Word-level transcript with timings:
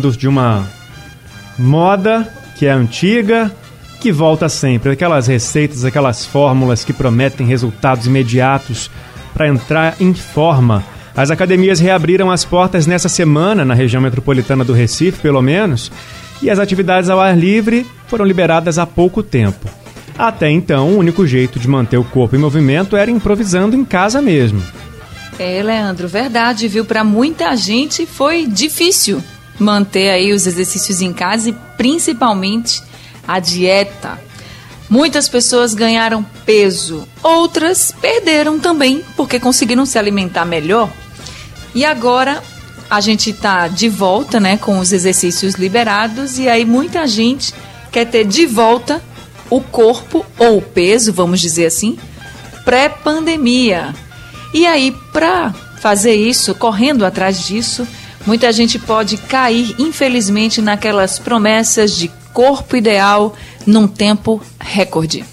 de 0.00 0.28
uma 0.28 0.66
moda 1.58 2.28
que 2.56 2.66
é 2.66 2.70
antiga, 2.70 3.50
que 4.00 4.12
volta 4.12 4.48
sempre. 4.48 4.92
Aquelas 4.92 5.26
receitas, 5.26 5.84
aquelas 5.84 6.24
fórmulas 6.26 6.84
que 6.84 6.92
prometem 6.92 7.46
resultados 7.46 8.06
imediatos 8.06 8.90
para 9.32 9.48
entrar 9.48 9.96
em 10.00 10.12
forma. 10.14 10.84
As 11.16 11.30
academias 11.30 11.80
reabriram 11.80 12.30
as 12.30 12.44
portas 12.44 12.86
nessa 12.86 13.08
semana, 13.08 13.64
na 13.64 13.74
região 13.74 14.02
metropolitana 14.02 14.64
do 14.64 14.72
Recife, 14.72 15.20
pelo 15.20 15.40
menos, 15.40 15.90
e 16.42 16.50
as 16.50 16.58
atividades 16.58 17.08
ao 17.08 17.20
ar 17.20 17.36
livre 17.36 17.86
foram 18.08 18.24
liberadas 18.24 18.78
há 18.78 18.86
pouco 18.86 19.22
tempo. 19.22 19.68
Até 20.18 20.50
então, 20.50 20.90
o 20.90 20.98
único 20.98 21.26
jeito 21.26 21.58
de 21.58 21.68
manter 21.68 21.96
o 21.96 22.04
corpo 22.04 22.36
em 22.36 22.38
movimento 22.38 22.96
era 22.96 23.10
improvisando 23.10 23.74
em 23.74 23.84
casa 23.84 24.20
mesmo. 24.20 24.62
É, 25.38 25.62
Leandro, 25.62 26.06
verdade, 26.06 26.68
viu? 26.68 26.84
Para 26.84 27.02
muita 27.02 27.56
gente 27.56 28.06
foi 28.06 28.46
difícil 28.46 29.22
manter 29.58 30.10
aí 30.10 30.32
os 30.32 30.46
exercícios 30.46 31.00
em 31.00 31.12
casa 31.12 31.50
e 31.50 31.52
principalmente 31.76 32.82
a 33.26 33.38
dieta. 33.38 34.20
Muitas 34.88 35.28
pessoas 35.28 35.74
ganharam 35.74 36.24
peso, 36.44 37.08
outras 37.22 37.92
perderam 38.00 38.60
também 38.60 39.02
porque 39.16 39.40
conseguiram 39.40 39.86
se 39.86 39.98
alimentar 39.98 40.44
melhor. 40.44 40.90
E 41.74 41.84
agora 41.84 42.42
a 42.90 43.00
gente 43.00 43.30
está 43.30 43.66
de 43.66 43.88
volta, 43.88 44.38
né, 44.38 44.56
com 44.56 44.78
os 44.78 44.92
exercícios 44.92 45.54
liberados 45.54 46.38
e 46.38 46.48
aí 46.48 46.64
muita 46.64 47.06
gente 47.06 47.54
quer 47.90 48.04
ter 48.04 48.24
de 48.24 48.46
volta 48.46 49.02
o 49.50 49.60
corpo 49.60 50.24
ou 50.38 50.58
o 50.58 50.62
peso, 50.62 51.12
vamos 51.12 51.40
dizer 51.40 51.66
assim, 51.66 51.98
pré-pandemia. 52.64 53.94
E 54.52 54.66
aí, 54.66 54.94
para 55.12 55.52
fazer 55.80 56.14
isso, 56.14 56.54
correndo 56.54 57.04
atrás 57.04 57.44
disso, 57.44 57.86
muita 58.26 58.52
gente 58.52 58.78
pode 58.78 59.16
cair, 59.16 59.74
infelizmente, 59.78 60.60
naquelas 60.60 61.18
promessas 61.18 61.96
de 61.96 62.10
corpo 62.32 62.76
ideal 62.76 63.34
num 63.66 63.86
tempo 63.86 64.42
recorde. 64.60 65.24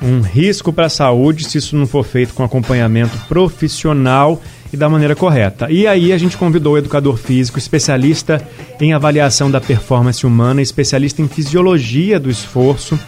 Um 0.00 0.20
risco 0.20 0.72
para 0.72 0.86
a 0.86 0.90
saúde 0.90 1.44
se 1.44 1.58
isso 1.58 1.76
não 1.76 1.86
for 1.86 2.04
feito 2.04 2.34
com 2.34 2.44
acompanhamento 2.44 3.16
profissional 3.26 4.40
e 4.72 4.76
da 4.76 4.88
maneira 4.88 5.16
correta. 5.16 5.70
E 5.70 5.86
aí 5.86 6.12
a 6.12 6.18
gente 6.18 6.36
convidou 6.36 6.74
o 6.74 6.78
educador 6.78 7.16
físico, 7.16 7.58
especialista 7.58 8.46
em 8.80 8.92
avaliação 8.92 9.50
da 9.50 9.60
performance 9.60 10.26
humana, 10.26 10.60
especialista 10.60 11.22
em 11.22 11.28
fisiologia 11.28 12.20
do 12.20 12.30
esforço, 12.30 12.98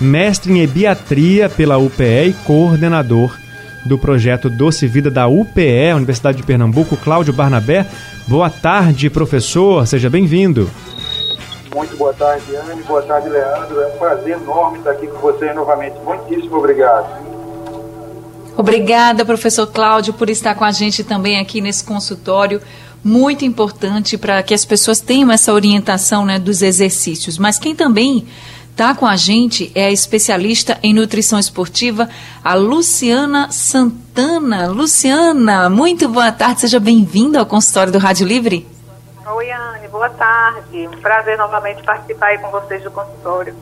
mestre 0.00 0.52
em 0.52 0.60
ebiatria 0.60 1.48
pela 1.48 1.78
UPE 1.78 2.28
e 2.28 2.32
coordenador 2.44 3.41
do 3.84 3.98
projeto 3.98 4.48
Doce 4.48 4.86
Vida 4.86 5.10
da 5.10 5.26
UPE, 5.26 5.92
Universidade 5.94 6.38
de 6.38 6.42
Pernambuco, 6.42 6.96
Cláudio 6.96 7.32
Barnabé. 7.32 7.86
Boa 8.26 8.48
tarde, 8.48 9.10
professor, 9.10 9.86
seja 9.86 10.08
bem-vindo. 10.08 10.70
Muito 11.74 11.96
boa 11.96 12.12
tarde, 12.12 12.44
Anne, 12.54 12.82
boa 12.82 13.02
tarde, 13.02 13.28
Leandro. 13.28 13.80
É 13.80 13.86
um 13.86 13.98
prazer 13.98 14.36
enorme 14.36 14.78
estar 14.78 14.90
aqui 14.90 15.06
com 15.06 15.18
vocês 15.18 15.54
novamente. 15.54 15.96
Muitíssimo 16.04 16.56
obrigado. 16.56 17.06
Obrigada, 18.56 19.24
professor 19.24 19.66
Cláudio, 19.66 20.12
por 20.12 20.28
estar 20.28 20.54
com 20.54 20.64
a 20.64 20.70
gente 20.70 21.02
também 21.02 21.40
aqui 21.40 21.60
nesse 21.60 21.82
consultório. 21.82 22.60
Muito 23.02 23.44
importante 23.44 24.18
para 24.18 24.42
que 24.42 24.54
as 24.54 24.64
pessoas 24.64 25.00
tenham 25.00 25.32
essa 25.32 25.52
orientação 25.52 26.24
né, 26.24 26.38
dos 26.38 26.62
exercícios. 26.62 27.38
Mas 27.38 27.58
quem 27.58 27.74
também 27.74 28.26
está 28.72 28.94
com 28.94 29.06
a 29.06 29.16
gente 29.16 29.70
é 29.74 29.84
a 29.84 29.90
especialista 29.90 30.78
em 30.82 30.94
nutrição 30.94 31.38
esportiva, 31.38 32.08
a 32.42 32.54
Luciana 32.54 33.52
Santana. 33.52 34.66
Luciana, 34.68 35.68
muito 35.68 36.08
boa 36.08 36.32
tarde, 36.32 36.62
seja 36.62 36.80
bem-vinda 36.80 37.38
ao 37.38 37.46
consultório 37.46 37.92
do 37.92 37.98
Rádio 37.98 38.26
Livre. 38.26 38.66
Oi, 39.34 39.50
Anne, 39.52 39.88
boa 39.88 40.08
tarde. 40.08 40.88
Um 40.88 41.00
prazer 41.00 41.36
novamente 41.36 41.82
participar 41.82 42.28
aí 42.28 42.38
com 42.38 42.50
vocês 42.50 42.82
do 42.82 42.90
consultório. 42.90 43.54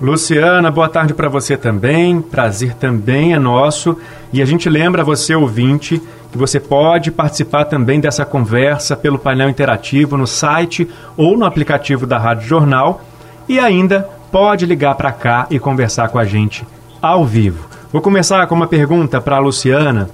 Luciana, 0.00 0.70
boa 0.70 0.88
tarde 0.88 1.12
para 1.12 1.28
você 1.28 1.56
também. 1.56 2.22
Prazer 2.22 2.74
também 2.74 3.34
é 3.34 3.38
nosso. 3.40 3.98
E 4.32 4.40
a 4.40 4.44
gente 4.44 4.70
lembra 4.70 5.02
você, 5.04 5.34
ouvinte, 5.34 6.00
que 6.30 6.38
você 6.38 6.60
pode 6.60 7.10
participar 7.10 7.64
também 7.64 8.00
dessa 8.00 8.24
conversa 8.24 8.96
pelo 8.96 9.18
painel 9.18 9.48
interativo 9.48 10.16
no 10.16 10.26
site 10.26 10.88
ou 11.16 11.36
no 11.36 11.44
aplicativo 11.44 12.06
da 12.06 12.16
Rádio 12.16 12.48
Jornal. 12.48 13.00
E 13.48 13.58
ainda 13.58 14.21
pode 14.32 14.64
ligar 14.64 14.94
para 14.94 15.12
cá 15.12 15.46
e 15.50 15.58
conversar 15.58 16.08
com 16.08 16.18
a 16.18 16.24
gente 16.24 16.66
ao 17.02 17.26
vivo. 17.26 17.68
Vou 17.92 18.00
começar 18.00 18.46
com 18.46 18.54
uma 18.54 18.66
pergunta 18.66 19.20
para 19.20 19.36
a 19.36 19.38
Luciana, 19.38 20.08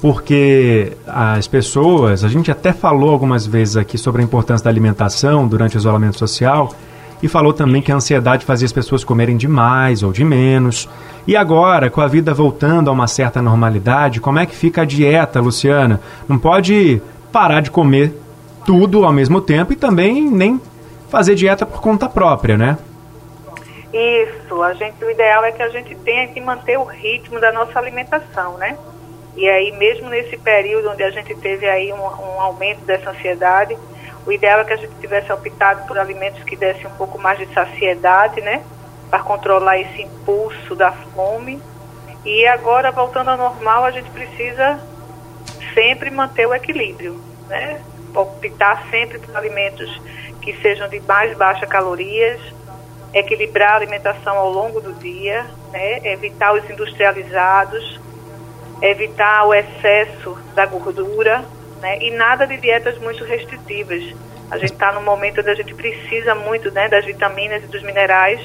porque 0.00 0.96
as 1.06 1.46
pessoas, 1.46 2.24
a 2.24 2.28
gente 2.28 2.50
até 2.50 2.72
falou 2.72 3.10
algumas 3.10 3.46
vezes 3.46 3.76
aqui 3.76 3.98
sobre 3.98 4.22
a 4.22 4.24
importância 4.24 4.64
da 4.64 4.70
alimentação 4.70 5.46
durante 5.46 5.76
o 5.76 5.78
isolamento 5.78 6.18
social 6.18 6.74
e 7.22 7.28
falou 7.28 7.52
também 7.52 7.82
que 7.82 7.92
a 7.92 7.96
ansiedade 7.96 8.46
fazia 8.46 8.64
as 8.64 8.72
pessoas 8.72 9.04
comerem 9.04 9.36
demais 9.36 10.02
ou 10.02 10.10
de 10.10 10.24
menos. 10.24 10.88
E 11.26 11.36
agora, 11.36 11.90
com 11.90 12.00
a 12.00 12.06
vida 12.06 12.32
voltando 12.32 12.88
a 12.88 12.92
uma 12.94 13.06
certa 13.06 13.42
normalidade, 13.42 14.22
como 14.22 14.38
é 14.38 14.46
que 14.46 14.56
fica 14.56 14.80
a 14.80 14.86
dieta, 14.86 15.38
Luciana? 15.38 16.00
Não 16.26 16.38
pode 16.38 17.02
parar 17.30 17.60
de 17.60 17.70
comer 17.70 18.18
tudo 18.64 19.04
ao 19.04 19.12
mesmo 19.12 19.38
tempo 19.38 19.74
e 19.74 19.76
também 19.76 20.30
nem 20.30 20.58
fazer 21.10 21.34
dieta 21.34 21.66
por 21.66 21.82
conta 21.82 22.08
própria, 22.08 22.56
né? 22.56 22.78
Isso, 23.92 24.62
a 24.62 24.72
gente, 24.74 25.04
o 25.04 25.10
ideal 25.10 25.44
é 25.44 25.50
que 25.50 25.62
a 25.62 25.68
gente 25.68 25.94
tenha 25.96 26.28
que 26.28 26.40
manter 26.40 26.78
o 26.78 26.84
ritmo 26.84 27.40
da 27.40 27.50
nossa 27.50 27.78
alimentação, 27.78 28.56
né? 28.56 28.78
E 29.36 29.48
aí, 29.48 29.72
mesmo 29.72 30.08
nesse 30.08 30.36
período 30.36 30.90
onde 30.90 31.02
a 31.02 31.10
gente 31.10 31.34
teve 31.36 31.68
aí 31.68 31.92
um, 31.92 31.96
um 31.96 32.40
aumento 32.40 32.84
dessa 32.84 33.10
ansiedade, 33.10 33.76
o 34.26 34.32
ideal 34.32 34.60
é 34.60 34.64
que 34.64 34.72
a 34.72 34.76
gente 34.76 34.94
tivesse 35.00 35.32
optado 35.32 35.86
por 35.86 35.98
alimentos 35.98 36.42
que 36.44 36.54
dessem 36.56 36.86
um 36.86 36.94
pouco 36.96 37.18
mais 37.18 37.38
de 37.38 37.52
saciedade, 37.52 38.40
né? 38.40 38.62
Para 39.08 39.20
controlar 39.20 39.78
esse 39.78 40.02
impulso 40.02 40.74
da 40.74 40.92
fome. 40.92 41.60
E 42.24 42.46
agora, 42.46 42.92
voltando 42.92 43.30
ao 43.30 43.36
normal, 43.36 43.84
a 43.84 43.90
gente 43.90 44.10
precisa 44.10 44.78
sempre 45.74 46.10
manter 46.10 46.46
o 46.46 46.54
equilíbrio, 46.54 47.20
né? 47.48 47.80
Optar 48.14 48.84
sempre 48.90 49.18
por 49.18 49.36
alimentos 49.36 50.00
que 50.42 50.54
sejam 50.60 50.88
de 50.88 51.00
mais 51.00 51.36
baixa 51.36 51.66
calorias, 51.66 52.40
equilibrar 53.12 53.72
a 53.72 53.76
alimentação 53.76 54.36
ao 54.36 54.50
longo 54.50 54.80
do 54.80 54.92
dia, 54.94 55.46
né? 55.72 56.00
Evitar 56.12 56.54
os 56.54 56.68
industrializados, 56.68 58.00
evitar 58.82 59.44
o 59.44 59.54
excesso 59.54 60.38
da 60.54 60.66
gordura, 60.66 61.44
né? 61.80 61.98
E 62.00 62.10
nada 62.10 62.46
de 62.46 62.56
dietas 62.56 62.98
muito 62.98 63.24
restritivas. 63.24 64.14
A 64.50 64.58
gente 64.58 64.72
está 64.72 64.92
num 64.92 65.02
momento 65.02 65.40
onde 65.40 65.50
a 65.50 65.54
gente 65.54 65.74
precisa 65.74 66.34
muito 66.34 66.70
né, 66.72 66.88
das 66.88 67.04
vitaminas 67.04 67.62
e 67.62 67.66
dos 67.68 67.82
minerais. 67.82 68.40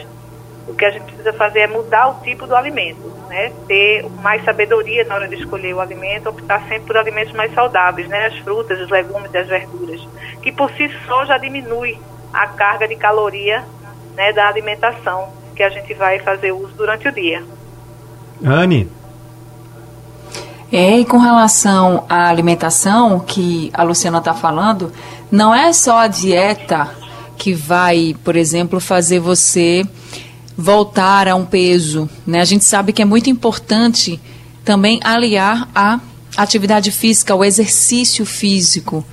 O 0.67 0.75
que 0.75 0.85
a 0.85 0.91
gente 0.91 1.05
precisa 1.05 1.33
fazer 1.33 1.61
é 1.61 1.67
mudar 1.67 2.07
o 2.09 2.21
tipo 2.21 2.47
do 2.47 2.55
alimento, 2.55 3.07
né? 3.27 3.51
Ter 3.67 4.03
mais 4.21 4.43
sabedoria 4.43 5.03
na 5.03 5.15
hora 5.15 5.27
de 5.27 5.35
escolher 5.35 5.73
o 5.73 5.79
alimento, 5.79 6.29
optar 6.29 6.61
sempre 6.67 6.87
por 6.87 6.97
alimentos 6.97 7.33
mais 7.33 7.53
saudáveis, 7.53 8.07
né? 8.07 8.27
As 8.27 8.37
frutas, 8.39 8.79
os 8.79 8.89
legumes 8.89 9.31
e 9.31 9.37
as 9.37 9.47
verduras, 9.47 10.01
que 10.41 10.51
por 10.51 10.71
si 10.71 10.89
só 11.05 11.23
já 11.25 11.37
diminui 11.37 11.99
a 12.33 12.47
carga 12.47 12.87
de 12.87 12.95
caloria, 12.95 13.63
né, 14.15 14.33
da 14.33 14.47
alimentação 14.47 15.29
que 15.55 15.63
a 15.63 15.69
gente 15.69 15.93
vai 15.93 16.19
fazer 16.19 16.51
uso 16.51 16.73
durante 16.75 17.07
o 17.07 17.11
dia. 17.11 17.43
Anne, 18.43 18.89
é, 20.71 20.99
e 20.99 21.05
com 21.05 21.17
relação 21.17 22.03
à 22.09 22.27
alimentação 22.27 23.19
que 23.19 23.71
a 23.73 23.83
Luciana 23.83 24.17
está 24.17 24.33
falando, 24.33 24.91
não 25.31 25.53
é 25.53 25.71
só 25.71 25.99
a 25.99 26.07
dieta 26.07 26.89
que 27.37 27.53
vai, 27.53 28.15
por 28.23 28.35
exemplo, 28.35 28.79
fazer 28.79 29.19
você 29.19 29.85
voltar 30.57 31.27
a 31.27 31.35
um 31.35 31.45
peso. 31.45 32.09
Né? 32.25 32.41
A 32.41 32.45
gente 32.45 32.65
sabe 32.65 32.91
que 32.91 33.01
é 33.01 33.05
muito 33.05 33.29
importante 33.29 34.19
também 34.63 34.99
aliar 35.03 35.69
a 35.73 35.99
atividade 36.35 36.91
física, 36.91 37.35
o 37.35 37.45
exercício 37.45 38.25
físico. 38.25 39.05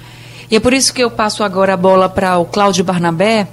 E 0.51 0.57
é 0.57 0.61
por 0.61 0.73
isso 0.73 0.93
que 0.93 1.03
eu 1.03 1.11
passo 1.11 1.45
agora 1.45 1.75
a 1.75 1.77
bola 1.77 2.09
para 2.09 2.39
o 2.39 2.45
Cláudio 2.45 2.85
Barnabé, 2.85 3.47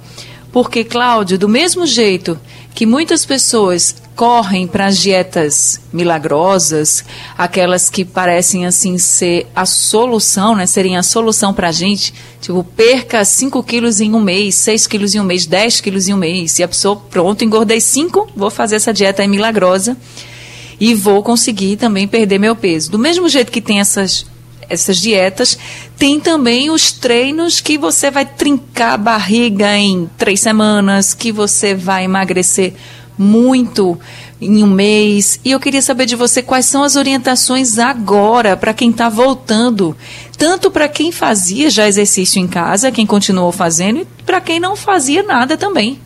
porque, 0.52 0.84
Cláudio, 0.84 1.38
do 1.38 1.48
mesmo 1.48 1.86
jeito 1.86 2.38
que 2.74 2.86
muitas 2.86 3.24
pessoas 3.24 3.94
correm 4.16 4.66
para 4.66 4.86
as 4.86 4.98
dietas 4.98 5.80
milagrosas, 5.92 7.04
aquelas 7.38 7.88
que 7.88 8.04
parecem 8.04 8.66
assim 8.66 8.98
ser 8.98 9.46
a 9.54 9.64
solução, 9.64 10.54
né? 10.54 10.66
Serem 10.66 10.96
a 10.96 11.02
solução 11.02 11.54
para 11.54 11.68
a 11.68 11.72
gente. 11.72 12.12
Tipo, 12.40 12.62
perca 12.62 13.24
5 13.24 13.62
quilos 13.62 14.00
em 14.00 14.14
um 14.14 14.20
mês, 14.20 14.56
6 14.56 14.86
quilos 14.86 15.14
em 15.14 15.20
um 15.20 15.24
mês, 15.24 15.46
10 15.46 15.80
quilos 15.80 16.08
em 16.08 16.14
um 16.14 16.18
mês. 16.18 16.58
E 16.58 16.62
a 16.62 16.68
pessoa, 16.68 16.96
pronto, 16.96 17.44
engordei 17.44 17.80
5, 17.80 18.30
vou 18.36 18.50
fazer 18.50 18.76
essa 18.76 18.92
dieta 18.92 19.26
milagrosa 19.26 19.96
e 20.78 20.94
vou 20.94 21.22
conseguir 21.22 21.76
também 21.76 22.06
perder 22.08 22.38
meu 22.38 22.56
peso. 22.56 22.90
Do 22.90 22.98
mesmo 22.98 23.28
jeito 23.28 23.52
que 23.52 23.60
tem 23.60 23.80
essas 23.80 24.26
essas 24.70 24.96
dietas, 24.96 25.58
tem 25.98 26.18
também 26.18 26.70
os 26.70 26.92
treinos 26.92 27.60
que 27.60 27.76
você 27.76 28.10
vai 28.10 28.24
trincar 28.24 28.94
a 28.94 28.96
barriga 28.96 29.76
em 29.76 30.08
três 30.16 30.40
semanas, 30.40 31.12
que 31.12 31.30
você 31.30 31.74
vai 31.74 32.04
emagrecer 32.04 32.72
muito 33.18 33.98
em 34.40 34.64
um 34.64 34.66
mês. 34.66 35.38
E 35.44 35.50
eu 35.50 35.60
queria 35.60 35.82
saber 35.82 36.06
de 36.06 36.16
você 36.16 36.42
quais 36.42 36.64
são 36.64 36.82
as 36.82 36.96
orientações 36.96 37.78
agora 37.78 38.56
para 38.56 38.72
quem 38.72 38.90
está 38.90 39.08
voltando, 39.08 39.94
tanto 40.38 40.70
para 40.70 40.88
quem 40.88 41.12
fazia 41.12 41.68
já 41.68 41.86
exercício 41.86 42.40
em 42.40 42.48
casa, 42.48 42.90
quem 42.90 43.04
continuou 43.04 43.52
fazendo, 43.52 44.00
e 44.00 44.06
para 44.24 44.40
quem 44.40 44.58
não 44.58 44.74
fazia 44.74 45.22
nada 45.22 45.56
também. 45.58 46.00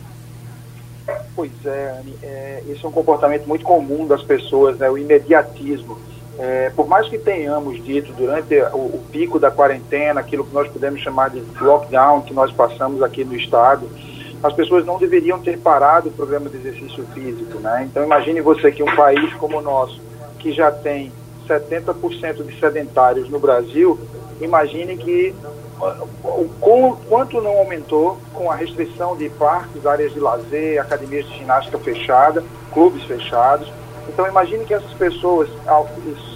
Pois 1.35 1.51
é, 1.65 1.99
Anne, 1.99 2.13
é, 2.23 2.63
esse 2.69 2.83
é 2.83 2.87
um 2.87 2.91
comportamento 2.91 3.45
muito 3.45 3.63
comum 3.63 4.07
das 4.07 4.23
pessoas, 4.23 4.77
né, 4.77 4.89
o 4.89 4.97
imediatismo. 4.97 5.97
É, 6.37 6.69
por 6.75 6.87
mais 6.87 7.07
que 7.07 7.17
tenhamos 7.17 7.81
dito 7.83 8.11
durante 8.13 8.55
o, 8.73 8.77
o, 8.77 9.05
pico 9.11 9.39
da 9.39 9.49
quarentena, 9.49 10.19
aquilo 10.19 10.43
que 10.43 10.53
nós 10.53 10.67
podemos 10.67 10.99
chamar 11.01 11.29
de 11.29 11.41
lockdown 11.61 12.21
que 12.21 12.33
nós 12.33 12.51
passamos 12.51 13.01
aqui 13.01 13.23
no 13.23 13.35
estado, 13.35 13.89
as 14.43 14.53
pessoas 14.53 14.85
não 14.85 14.97
deveriam 14.97 15.39
ter 15.39 15.57
parado 15.57 16.09
o 16.09 16.11
programa 16.11 16.49
de 16.49 16.57
exercício 16.57 17.05
físico. 17.13 17.59
Né? 17.59 17.87
Então 17.89 18.03
imagine 18.03 18.41
você 18.41 18.71
que 18.71 18.83
um 18.83 18.95
país 18.95 19.33
como 19.35 19.59
o 19.59 19.61
nosso, 19.61 20.01
que 20.37 20.51
já 20.51 20.71
tem 20.71 21.11
70% 21.47 22.43
de 22.43 22.59
sedentários 22.59 23.29
no 23.29 23.39
Brasil, 23.39 23.97
imagine 24.41 24.97
que 24.97 25.33
o 25.79 26.97
quanto 27.09 27.41
não 27.41 27.57
aumentou 27.59 28.17
com 28.33 28.49
a 28.49 28.55
restrição 28.55 29.15
de 29.15 29.29
parques, 29.29 29.85
áreas 29.85 30.13
de 30.13 30.19
lazer, 30.19 30.81
academias 30.81 31.25
de 31.27 31.37
ginástica 31.37 31.77
fechada, 31.79 32.43
clubes 32.73 33.03
fechados. 33.03 33.71
Então 34.07 34.27
imagine 34.27 34.65
que 34.65 34.73
essas 34.73 34.93
pessoas, 34.93 35.49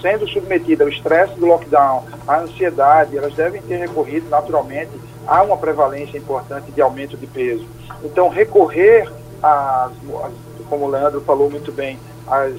sendo 0.02 0.26
submetidas 0.28 0.86
ao 0.86 0.92
estresse 0.92 1.34
do 1.34 1.46
lockdown, 1.46 2.04
à 2.26 2.40
ansiedade, 2.40 3.16
elas 3.16 3.34
devem 3.34 3.62
ter 3.62 3.76
recorrido 3.76 4.28
naturalmente 4.28 4.90
a 5.26 5.42
uma 5.42 5.56
prevalência 5.56 6.18
importante 6.18 6.70
de 6.72 6.80
aumento 6.80 7.16
de 7.16 7.26
peso. 7.26 7.66
Então 8.02 8.28
recorrer 8.28 9.10
às, 9.42 9.92
como 10.68 10.86
o 10.86 10.88
Leandro 10.88 11.20
falou 11.20 11.50
muito 11.50 11.70
bem, 11.72 11.98
às 12.26 12.54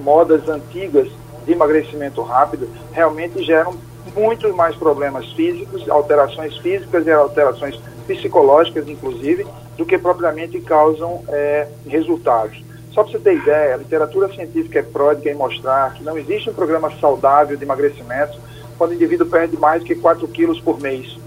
modas 0.00 0.48
antigas 0.48 1.08
de 1.44 1.52
emagrecimento 1.52 2.22
rápido 2.22 2.68
realmente 2.92 3.42
geram 3.42 3.74
muitos 4.14 4.54
mais 4.54 4.76
problemas 4.76 5.32
físicos, 5.32 5.88
alterações 5.88 6.56
físicas 6.58 7.06
e 7.06 7.10
alterações 7.10 7.80
psicológicas, 8.06 8.88
inclusive, 8.88 9.46
do 9.76 9.86
que 9.86 9.96
propriamente 9.96 10.60
causam 10.60 11.22
é, 11.28 11.68
resultados. 11.86 12.62
Só 12.92 13.02
para 13.02 13.12
você 13.12 13.18
ter 13.18 13.36
ideia, 13.36 13.74
a 13.74 13.78
literatura 13.78 14.28
científica 14.32 14.78
é 14.78 14.82
pródiga 14.82 15.30
em 15.30 15.34
mostrar 15.34 15.94
que 15.94 16.04
não 16.04 16.16
existe 16.18 16.50
um 16.50 16.54
programa 16.54 16.92
saudável 17.00 17.56
de 17.56 17.64
emagrecimento 17.64 18.38
quando 18.76 18.90
o 18.90 18.94
indivíduo 18.94 19.26
perde 19.26 19.56
mais 19.56 19.82
que 19.82 19.94
4 19.94 20.26
quilos 20.28 20.60
por 20.60 20.78
mês. 20.80 21.18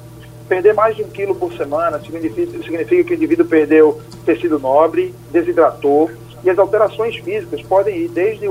Perder 0.48 0.76
mais 0.76 0.96
de 0.96 1.04
um 1.04 1.10
quilo 1.10 1.34
por 1.34 1.52
semana 1.54 2.00
significa, 2.00 2.52
significa 2.60 3.04
que 3.04 3.14
o 3.14 3.16
indivíduo 3.16 3.48
perdeu 3.48 4.00
tecido 4.26 4.60
nobre, 4.60 5.14
desidratou, 5.32 6.12
e 6.44 6.50
as 6.50 6.60
alterações 6.60 7.16
físicas 7.16 7.64
podem 7.64 7.98
ir 7.98 8.10
desde 8.10 8.48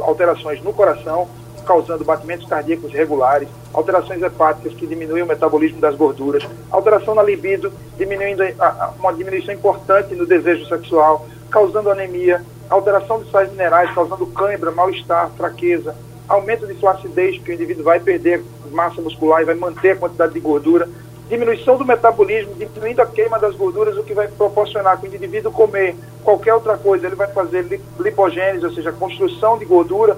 alterações 0.00 0.62
no 0.62 0.74
coração, 0.74 1.26
causando 1.64 2.04
batimentos 2.04 2.46
cardíacos 2.46 2.92
regulares, 2.92 3.48
alterações 3.72 4.20
hepáticas 4.22 4.74
que 4.74 4.86
diminuem 4.86 5.22
o 5.22 5.26
metabolismo 5.26 5.80
das 5.80 5.94
gorduras, 5.94 6.46
alteração 6.70 7.14
na 7.14 7.22
libido, 7.22 7.72
diminuindo 7.96 8.42
a, 8.58 8.92
uma 8.98 9.12
diminuição 9.14 9.54
importante 9.54 10.14
no 10.14 10.26
desejo 10.26 10.66
sexual, 10.66 11.26
causando 11.50 11.90
anemia, 11.90 12.42
alteração 12.68 13.22
de 13.22 13.30
sais 13.30 13.50
minerais, 13.50 13.92
causando 13.94 14.26
cãibra, 14.26 14.70
mal-estar, 14.70 15.30
fraqueza, 15.36 15.94
aumento 16.28 16.66
de 16.66 16.74
flacidez, 16.74 17.36
porque 17.36 17.52
o 17.52 17.54
indivíduo 17.54 17.84
vai 17.84 17.98
perder 17.98 18.42
massa 18.70 19.02
muscular 19.02 19.42
e 19.42 19.44
vai 19.44 19.54
manter 19.54 19.92
a 19.92 19.96
quantidade 19.96 20.32
de 20.32 20.40
gordura, 20.40 20.88
diminuição 21.28 21.76
do 21.76 21.84
metabolismo, 21.84 22.54
diminuindo 22.54 23.02
a 23.02 23.06
queima 23.06 23.38
das 23.38 23.54
gorduras, 23.54 23.96
o 23.96 24.02
que 24.02 24.14
vai 24.14 24.28
proporcionar 24.28 25.00
que 25.00 25.06
o 25.06 25.14
indivíduo 25.14 25.52
comer 25.52 25.96
qualquer 26.24 26.54
outra 26.54 26.76
coisa, 26.76 27.06
ele 27.06 27.16
vai 27.16 27.28
fazer 27.28 27.80
lipogênese, 27.98 28.64
ou 28.64 28.72
seja, 28.72 28.92
construção 28.92 29.58
de 29.58 29.64
gordura, 29.64 30.16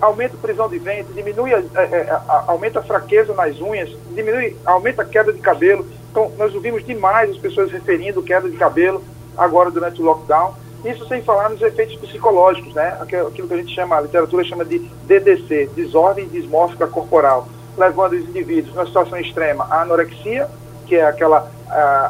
aumenta 0.00 0.34
a 0.34 0.40
prisão 0.40 0.68
de 0.68 0.78
ventre, 0.78 1.12
diminui 1.12 1.52
a, 1.54 1.58
a, 1.58 2.16
a, 2.16 2.44
aumenta 2.48 2.80
a 2.80 2.82
fraqueza 2.82 3.34
nas 3.34 3.60
unhas, 3.60 3.90
diminui, 4.14 4.56
aumenta 4.64 5.02
a 5.02 5.04
queda 5.04 5.32
de 5.32 5.40
cabelo. 5.40 5.86
Então, 6.10 6.32
nós 6.36 6.54
ouvimos 6.54 6.84
demais 6.84 7.30
as 7.30 7.36
pessoas 7.36 7.70
referindo 7.70 8.22
queda 8.22 8.48
de 8.48 8.56
cabelo 8.56 9.02
agora 9.40 9.70
durante 9.70 10.00
o 10.00 10.04
lockdown. 10.04 10.54
Isso 10.84 11.06
sem 11.08 11.22
falar 11.22 11.48
nos 11.50 11.60
efeitos 11.60 11.96
psicológicos, 11.96 12.72
né? 12.74 12.96
Aquilo 13.00 13.30
que 13.30 13.54
a 13.54 13.56
gente 13.56 13.74
chama, 13.74 13.96
a 13.96 14.00
literatura 14.02 14.44
chama 14.44 14.64
de 14.64 14.78
DDC, 14.78 15.70
desordem 15.74 16.28
dismórfica 16.28 16.86
corporal, 16.86 17.48
levando 17.76 18.12
os 18.12 18.28
indivíduos, 18.28 18.74
numa 18.74 18.86
situação 18.86 19.18
extrema, 19.18 19.66
à 19.70 19.82
anorexia, 19.82 20.48
que 20.86 20.96
é 20.96 21.04
aquela 21.04 21.50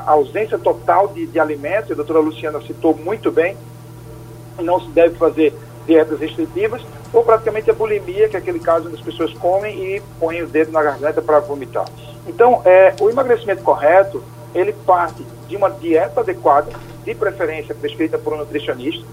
ausência 0.06 0.58
total 0.58 1.08
de, 1.08 1.26
de 1.26 1.38
alimentos, 1.38 1.90
a 1.90 1.94
doutora 1.94 2.20
Luciana 2.20 2.60
citou 2.62 2.94
muito 2.94 3.30
bem, 3.30 3.56
não 4.58 4.80
se 4.80 4.88
deve 4.88 5.16
fazer 5.16 5.52
dietas 5.86 6.18
restritivas, 6.18 6.82
ou 7.12 7.22
praticamente 7.22 7.70
a 7.70 7.74
bulimia, 7.74 8.28
que 8.28 8.36
é 8.36 8.38
aquele 8.38 8.60
caso 8.60 8.86
onde 8.86 8.96
as 8.96 9.02
pessoas 9.02 9.32
comem 9.34 9.96
e 9.96 10.02
põem 10.18 10.42
o 10.42 10.46
dedo 10.46 10.70
na 10.70 10.82
garganta 10.82 11.20
para 11.20 11.40
vomitar. 11.40 11.86
Então, 12.26 12.62
é, 12.64 12.94
o 13.00 13.10
emagrecimento 13.10 13.62
correto, 13.62 14.22
ele 14.54 14.72
parte 14.72 15.24
de 15.48 15.56
uma 15.56 15.70
dieta 15.70 16.20
adequada, 16.20 16.70
de 17.04 17.14
preferência 17.14 17.74
prescrita 17.74 18.18
por 18.18 18.34
um 18.34 18.38
nutricionista, 18.38 19.04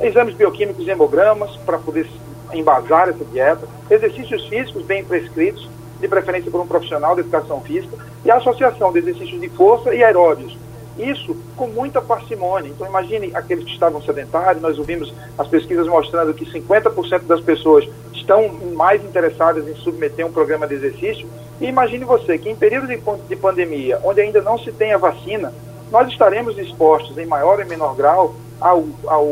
exames 0.00 0.34
bioquímicos 0.34 0.86
e 0.86 0.90
hemogramas 0.90 1.56
para 1.58 1.78
poder 1.78 2.08
embasar 2.52 3.08
essa 3.08 3.24
dieta, 3.24 3.66
exercícios 3.90 4.46
físicos 4.48 4.84
bem 4.84 5.04
prescritos, 5.04 5.68
de 6.00 6.08
preferência 6.08 6.50
por 6.50 6.60
um 6.60 6.66
profissional 6.66 7.14
de 7.14 7.20
educação 7.20 7.60
física, 7.60 7.96
e 8.24 8.30
a 8.30 8.36
associação 8.36 8.92
de 8.92 8.98
exercícios 8.98 9.40
de 9.40 9.48
força 9.50 9.94
e 9.94 10.02
aeróbios, 10.02 10.56
isso 10.98 11.36
com 11.56 11.66
muita 11.66 12.00
parcimônia. 12.00 12.68
Então, 12.68 12.86
imagine 12.86 13.32
aqueles 13.34 13.64
que 13.64 13.72
estavam 13.72 14.00
sedentários, 14.02 14.62
nós 14.62 14.78
ouvimos 14.78 15.12
as 15.36 15.48
pesquisas 15.48 15.86
mostrando 15.86 16.32
que 16.34 16.46
50% 16.46 17.22
das 17.22 17.40
pessoas 17.40 17.88
estão 18.12 18.48
mais 18.74 19.04
interessadas 19.04 19.66
em 19.66 19.74
submeter 19.74 20.26
um 20.26 20.32
programa 20.32 20.66
de 20.66 20.74
exercício. 20.74 21.26
E 21.60 21.66
imagine 21.66 22.04
você 22.04 22.38
que 22.38 22.48
em 22.48 22.56
período 22.56 22.86
de, 22.86 23.00
de 23.28 23.36
pandemia, 23.36 23.98
onde 24.04 24.20
ainda 24.20 24.40
não 24.40 24.58
se 24.58 24.70
tem 24.72 24.92
a 24.92 24.98
vacina, 24.98 25.52
nós 25.94 26.08
estaremos 26.08 26.58
expostos 26.58 27.16
em 27.18 27.24
maior 27.24 27.60
e 27.60 27.64
menor 27.64 27.94
grau 27.94 28.34
ao, 28.60 28.84
ao, 29.06 29.28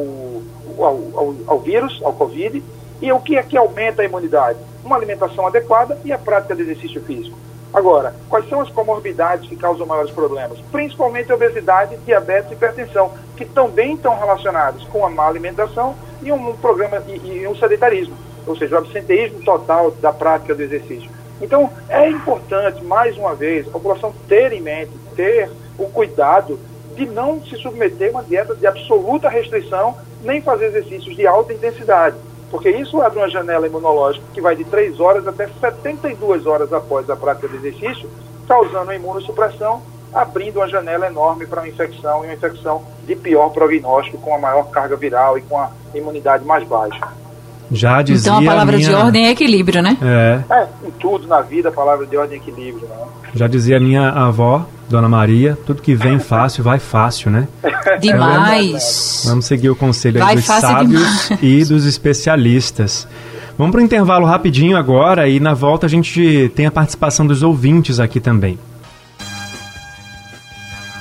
ao, 0.78 1.00
ao, 1.12 1.34
ao 1.48 1.58
vírus, 1.58 2.00
ao 2.04 2.12
Covid. 2.12 2.62
E 3.00 3.10
o 3.10 3.18
que 3.18 3.36
é 3.36 3.42
que 3.42 3.56
aumenta 3.56 4.02
a 4.02 4.04
imunidade? 4.04 4.60
Uma 4.84 4.94
alimentação 4.94 5.44
adequada 5.44 5.98
e 6.04 6.12
a 6.12 6.18
prática 6.18 6.54
de 6.54 6.62
exercício 6.62 7.02
físico. 7.02 7.36
Agora, 7.74 8.14
quais 8.28 8.48
são 8.48 8.60
as 8.60 8.68
comorbidades 8.68 9.48
que 9.48 9.56
causam 9.56 9.84
maiores 9.86 10.12
problemas? 10.12 10.60
Principalmente 10.70 11.32
obesidade, 11.32 11.96
diabetes 12.06 12.52
e 12.52 12.54
hipertensão, 12.54 13.10
que 13.36 13.44
também 13.44 13.94
estão 13.94 14.16
relacionados 14.16 14.84
com 14.84 15.04
a 15.04 15.10
má 15.10 15.26
alimentação 15.26 15.96
e 16.22 16.30
um 16.30 16.54
programa 16.58 17.02
e, 17.08 17.40
e 17.40 17.48
um 17.48 17.56
sedentarismo, 17.56 18.14
ou 18.46 18.56
seja, 18.56 18.76
o 18.76 18.78
absenteísmo 18.78 19.42
total 19.42 19.90
da 19.90 20.12
prática 20.12 20.54
do 20.54 20.62
exercício. 20.62 21.10
Então, 21.40 21.68
é 21.88 22.08
importante, 22.08 22.84
mais 22.84 23.16
uma 23.16 23.34
vez, 23.34 23.66
a 23.66 23.72
população 23.72 24.14
ter 24.28 24.52
em 24.52 24.60
mente, 24.60 24.92
ter 25.16 25.50
o 25.78 25.86
cuidado 25.86 26.58
de 26.94 27.06
não 27.06 27.42
se 27.44 27.56
submeter 27.56 28.08
a 28.08 28.10
uma 28.12 28.22
dieta 28.22 28.54
de 28.54 28.66
absoluta 28.66 29.28
restrição, 29.28 29.96
nem 30.22 30.40
fazer 30.42 30.66
exercícios 30.66 31.16
de 31.16 31.26
alta 31.26 31.52
intensidade 31.52 32.16
porque 32.52 32.68
isso 32.68 33.00
abre 33.00 33.18
uma 33.18 33.30
janela 33.30 33.66
imunológica 33.66 34.26
que 34.34 34.40
vai 34.40 34.54
de 34.54 34.62
3 34.64 35.00
horas 35.00 35.26
até 35.26 35.48
72 35.58 36.46
horas 36.46 36.70
após 36.70 37.08
a 37.08 37.16
prática 37.16 37.48
do 37.48 37.56
exercício, 37.56 38.06
causando 38.46 38.90
a 38.90 38.94
imunossupressão, 38.94 39.80
abrindo 40.12 40.58
uma 40.58 40.68
janela 40.68 41.06
enorme 41.06 41.46
para 41.46 41.62
uma 41.62 41.68
infecção 41.68 42.22
e 42.22 42.26
uma 42.26 42.34
infecção 42.34 42.82
de 43.06 43.16
pior 43.16 43.48
prognóstico, 43.48 44.18
com 44.18 44.34
a 44.34 44.38
maior 44.38 44.64
carga 44.64 44.96
viral 44.96 45.38
e 45.38 45.40
com 45.40 45.58
a 45.58 45.70
imunidade 45.94 46.44
mais 46.44 46.62
baixa. 46.68 47.00
Já 47.70 48.02
dizia 48.02 48.32
então 48.32 48.42
a 48.42 48.46
palavra 48.46 48.76
minha... 48.76 48.90
de 48.90 48.94
ordem 48.94 49.26
é 49.28 49.30
equilíbrio, 49.30 49.80
né? 49.80 49.96
É. 50.02 50.54
é. 50.54 50.68
Em 50.86 50.90
tudo 50.90 51.26
na 51.26 51.40
vida 51.40 51.70
a 51.70 51.72
palavra 51.72 52.04
de 52.04 52.14
ordem 52.18 52.38
é 52.38 52.42
equilíbrio, 52.42 52.86
né? 52.86 52.96
Já 53.34 53.46
dizia 53.46 53.80
minha 53.80 54.10
avó, 54.10 54.66
Dona 54.92 55.08
Maria, 55.08 55.58
tudo 55.66 55.80
que 55.80 55.94
vem 55.94 56.18
fácil 56.18 56.62
vai 56.62 56.78
fácil, 56.78 57.30
né? 57.30 57.48
Demais. 57.98 59.22
É 59.24 59.28
Vamos 59.30 59.46
seguir 59.46 59.70
o 59.70 59.74
conselho 59.74 60.20
dos 60.24 60.44
sábios 60.44 61.28
demais. 61.28 61.42
e 61.42 61.64
dos 61.64 61.86
especialistas. 61.86 63.08
Vamos 63.56 63.72
para 63.72 63.80
o 63.80 63.84
intervalo 63.84 64.26
rapidinho 64.26 64.76
agora 64.76 65.26
e 65.26 65.40
na 65.40 65.54
volta 65.54 65.86
a 65.86 65.88
gente 65.88 66.52
tem 66.54 66.66
a 66.66 66.70
participação 66.70 67.26
dos 67.26 67.42
ouvintes 67.42 67.98
aqui 67.98 68.20
também. 68.20 68.58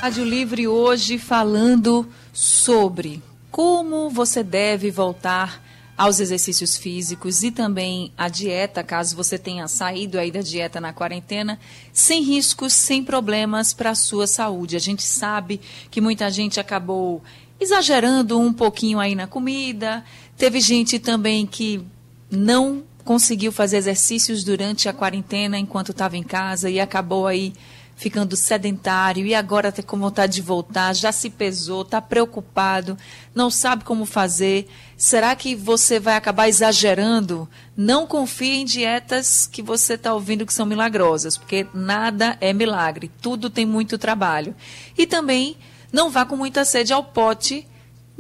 Rádio 0.02 0.24
Livre 0.24 0.68
hoje 0.68 1.18
falando 1.18 2.08
sobre 2.32 3.22
como 3.52 4.10
você 4.10 4.42
deve 4.42 4.90
voltar 4.90 5.62
aos 6.02 6.20
exercícios 6.20 6.76
físicos 6.78 7.44
e 7.44 7.52
também 7.52 8.12
à 8.18 8.28
dieta, 8.28 8.84
caso 8.84 9.16
você 9.16 9.38
tenha 9.38 9.68
saído 9.68 10.18
aí 10.18 10.32
da 10.32 10.42
dieta 10.42 10.82
na 10.82 10.92
quarentena, 10.92 11.60
sem 11.94 12.24
riscos, 12.24 12.74
sem 12.74 13.04
problemas 13.04 13.72
para 13.72 13.92
a 13.92 13.96
sua 13.96 14.26
saúde. 14.26 14.76
A 14.76 14.80
gente 14.80 15.04
sabe 15.04 15.62
que 15.92 16.02
muita 16.02 16.28
gente 16.32 16.60
acabou 16.60 17.22
exagerando 17.60 18.40
um 18.40 18.52
pouquinho 18.52 19.00
aí 19.00 19.14
na 19.14 19.28
comida. 19.28 20.04
Teve 20.36 20.60
gente 20.60 20.98
também 20.98 21.46
que 21.46 21.86
não 22.32 22.82
conseguiu 23.06 23.52
fazer 23.52 23.78
exercícios 23.78 24.44
durante 24.44 24.90
a 24.90 24.94
quarentena 24.94 25.60
enquanto 25.60 25.92
estava 25.92 26.18
em 26.18 26.24
casa 26.24 26.68
e 26.68 26.80
acabou 26.80 27.28
aí 27.28 27.54
ficando 28.02 28.36
sedentário 28.36 29.28
e 29.28 29.36
agora 29.36 29.70
está 29.70 29.84
com 29.84 29.96
vontade 29.96 30.34
de 30.34 30.42
voltar, 30.42 30.96
já 30.96 31.12
se 31.12 31.30
pesou, 31.30 31.84
está 31.84 32.02
preocupado, 32.02 32.98
não 33.34 33.52
sabe 33.52 33.84
como 33.84 34.08
fazer. 34.08 34.68
Será 34.98 35.36
que 35.36 35.54
você 35.54 36.00
vai 36.00 36.16
acabar 36.16 36.50
exagerando? 36.50 37.48
Não 37.78 38.08
confie 38.08 38.56
em 38.56 38.66
dietas 38.66 39.46
que 39.46 39.62
você 39.62 39.94
está 39.94 40.16
ouvindo 40.16 40.48
que 40.48 40.54
são 40.54 40.66
milagrosas, 40.66 41.38
porque 41.38 41.68
nada 41.76 42.36
é 42.42 42.52
milagre, 42.52 43.12
tudo 43.22 43.52
tem 43.52 43.68
muito 43.68 44.00
trabalho. 44.00 44.56
E 44.98 45.06
também 45.06 45.56
não 45.94 46.10
vá 46.10 46.26
com 46.26 46.36
muita 46.36 46.66
sede 46.66 46.92
ao 46.92 47.04
pote 47.04 47.68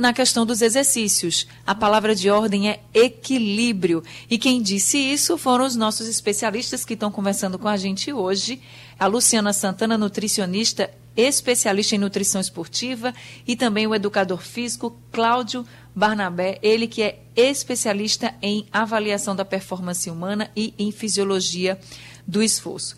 na 0.01 0.11
questão 0.11 0.45
dos 0.45 0.63
exercícios. 0.63 1.47
A 1.65 1.75
palavra 1.75 2.15
de 2.15 2.29
ordem 2.29 2.69
é 2.69 2.79
equilíbrio. 2.91 4.03
E 4.27 4.37
quem 4.37 4.59
disse 4.61 4.97
isso 4.97 5.37
foram 5.37 5.63
os 5.63 5.75
nossos 5.75 6.07
especialistas 6.07 6.83
que 6.83 6.95
estão 6.95 7.11
conversando 7.11 7.59
com 7.59 7.67
a 7.67 7.77
gente 7.77 8.11
hoje. 8.11 8.59
A 8.99 9.05
Luciana 9.05 9.53
Santana, 9.53 9.99
nutricionista, 9.99 10.89
especialista 11.15 11.95
em 11.95 11.99
nutrição 11.99 12.41
esportiva, 12.41 13.13
e 13.47 13.55
também 13.55 13.85
o 13.85 13.93
educador 13.93 14.41
físico 14.41 14.97
Cláudio 15.11 15.65
Barnabé, 15.95 16.57
ele 16.63 16.87
que 16.87 17.03
é 17.03 17.19
especialista 17.35 18.33
em 18.41 18.65
avaliação 18.71 19.35
da 19.35 19.45
performance 19.45 20.09
humana 20.09 20.49
e 20.55 20.73
em 20.79 20.91
fisiologia 20.91 21.79
do 22.25 22.41
esforço. 22.41 22.97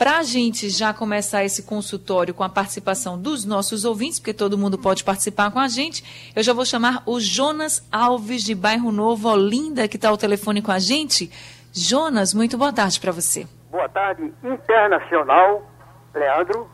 Para 0.00 0.16
a 0.16 0.22
gente 0.22 0.70
já 0.70 0.94
começar 0.94 1.44
esse 1.44 1.62
consultório 1.62 2.32
com 2.32 2.42
a 2.42 2.48
participação 2.48 3.20
dos 3.20 3.44
nossos 3.44 3.84
ouvintes, 3.84 4.18
porque 4.18 4.32
todo 4.32 4.56
mundo 4.56 4.78
pode 4.78 5.04
participar 5.04 5.50
com 5.50 5.58
a 5.58 5.68
gente, 5.68 6.32
eu 6.34 6.42
já 6.42 6.54
vou 6.54 6.64
chamar 6.64 7.02
o 7.04 7.20
Jonas 7.20 7.86
Alves 7.92 8.42
de 8.42 8.54
Bairro 8.54 8.90
Novo, 8.92 9.28
Olinda, 9.28 9.86
que 9.86 9.96
está 9.96 10.08
ao 10.08 10.16
telefone 10.16 10.62
com 10.62 10.72
a 10.72 10.78
gente. 10.78 11.30
Jonas, 11.70 12.32
muito 12.32 12.56
boa 12.56 12.72
tarde 12.72 12.98
para 12.98 13.12
você. 13.12 13.46
Boa 13.70 13.90
tarde, 13.90 14.32
internacional, 14.42 15.70
Leandro. 16.14 16.66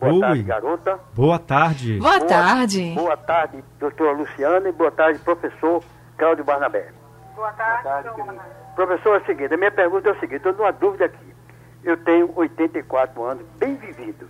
Boa 0.00 0.14
Oi. 0.14 0.20
tarde, 0.20 0.42
garota. 0.42 1.00
Boa 1.14 1.38
tarde. 1.38 1.98
Boa, 2.00 2.20
tarde. 2.20 2.92
Boa 2.96 3.16
tarde, 3.16 3.64
doutora 3.78 4.10
Luciana, 4.10 4.68
e 4.68 4.72
boa 4.72 4.90
tarde, 4.90 5.20
professor 5.20 5.84
Cláudio 6.18 6.42
Barnabé. 6.42 6.92
Boa 7.36 7.52
tarde, 7.52 7.84
tarde, 7.84 8.08
dona. 8.08 8.24
querido. 8.24 8.44
Professor, 8.74 9.20
é 9.20 9.22
o 9.22 9.26
seguinte, 9.26 9.54
a 9.54 9.56
minha 9.56 9.70
pergunta 9.70 10.08
é 10.08 10.12
o 10.12 10.18
seguinte, 10.18 10.38
estou 10.38 10.52
numa 10.54 10.72
dúvida 10.72 11.04
aqui. 11.04 11.31
Eu 11.82 11.96
tenho 12.04 12.30
84 12.36 13.22
anos, 13.22 13.46
bem 13.58 13.76
vividos, 13.76 14.28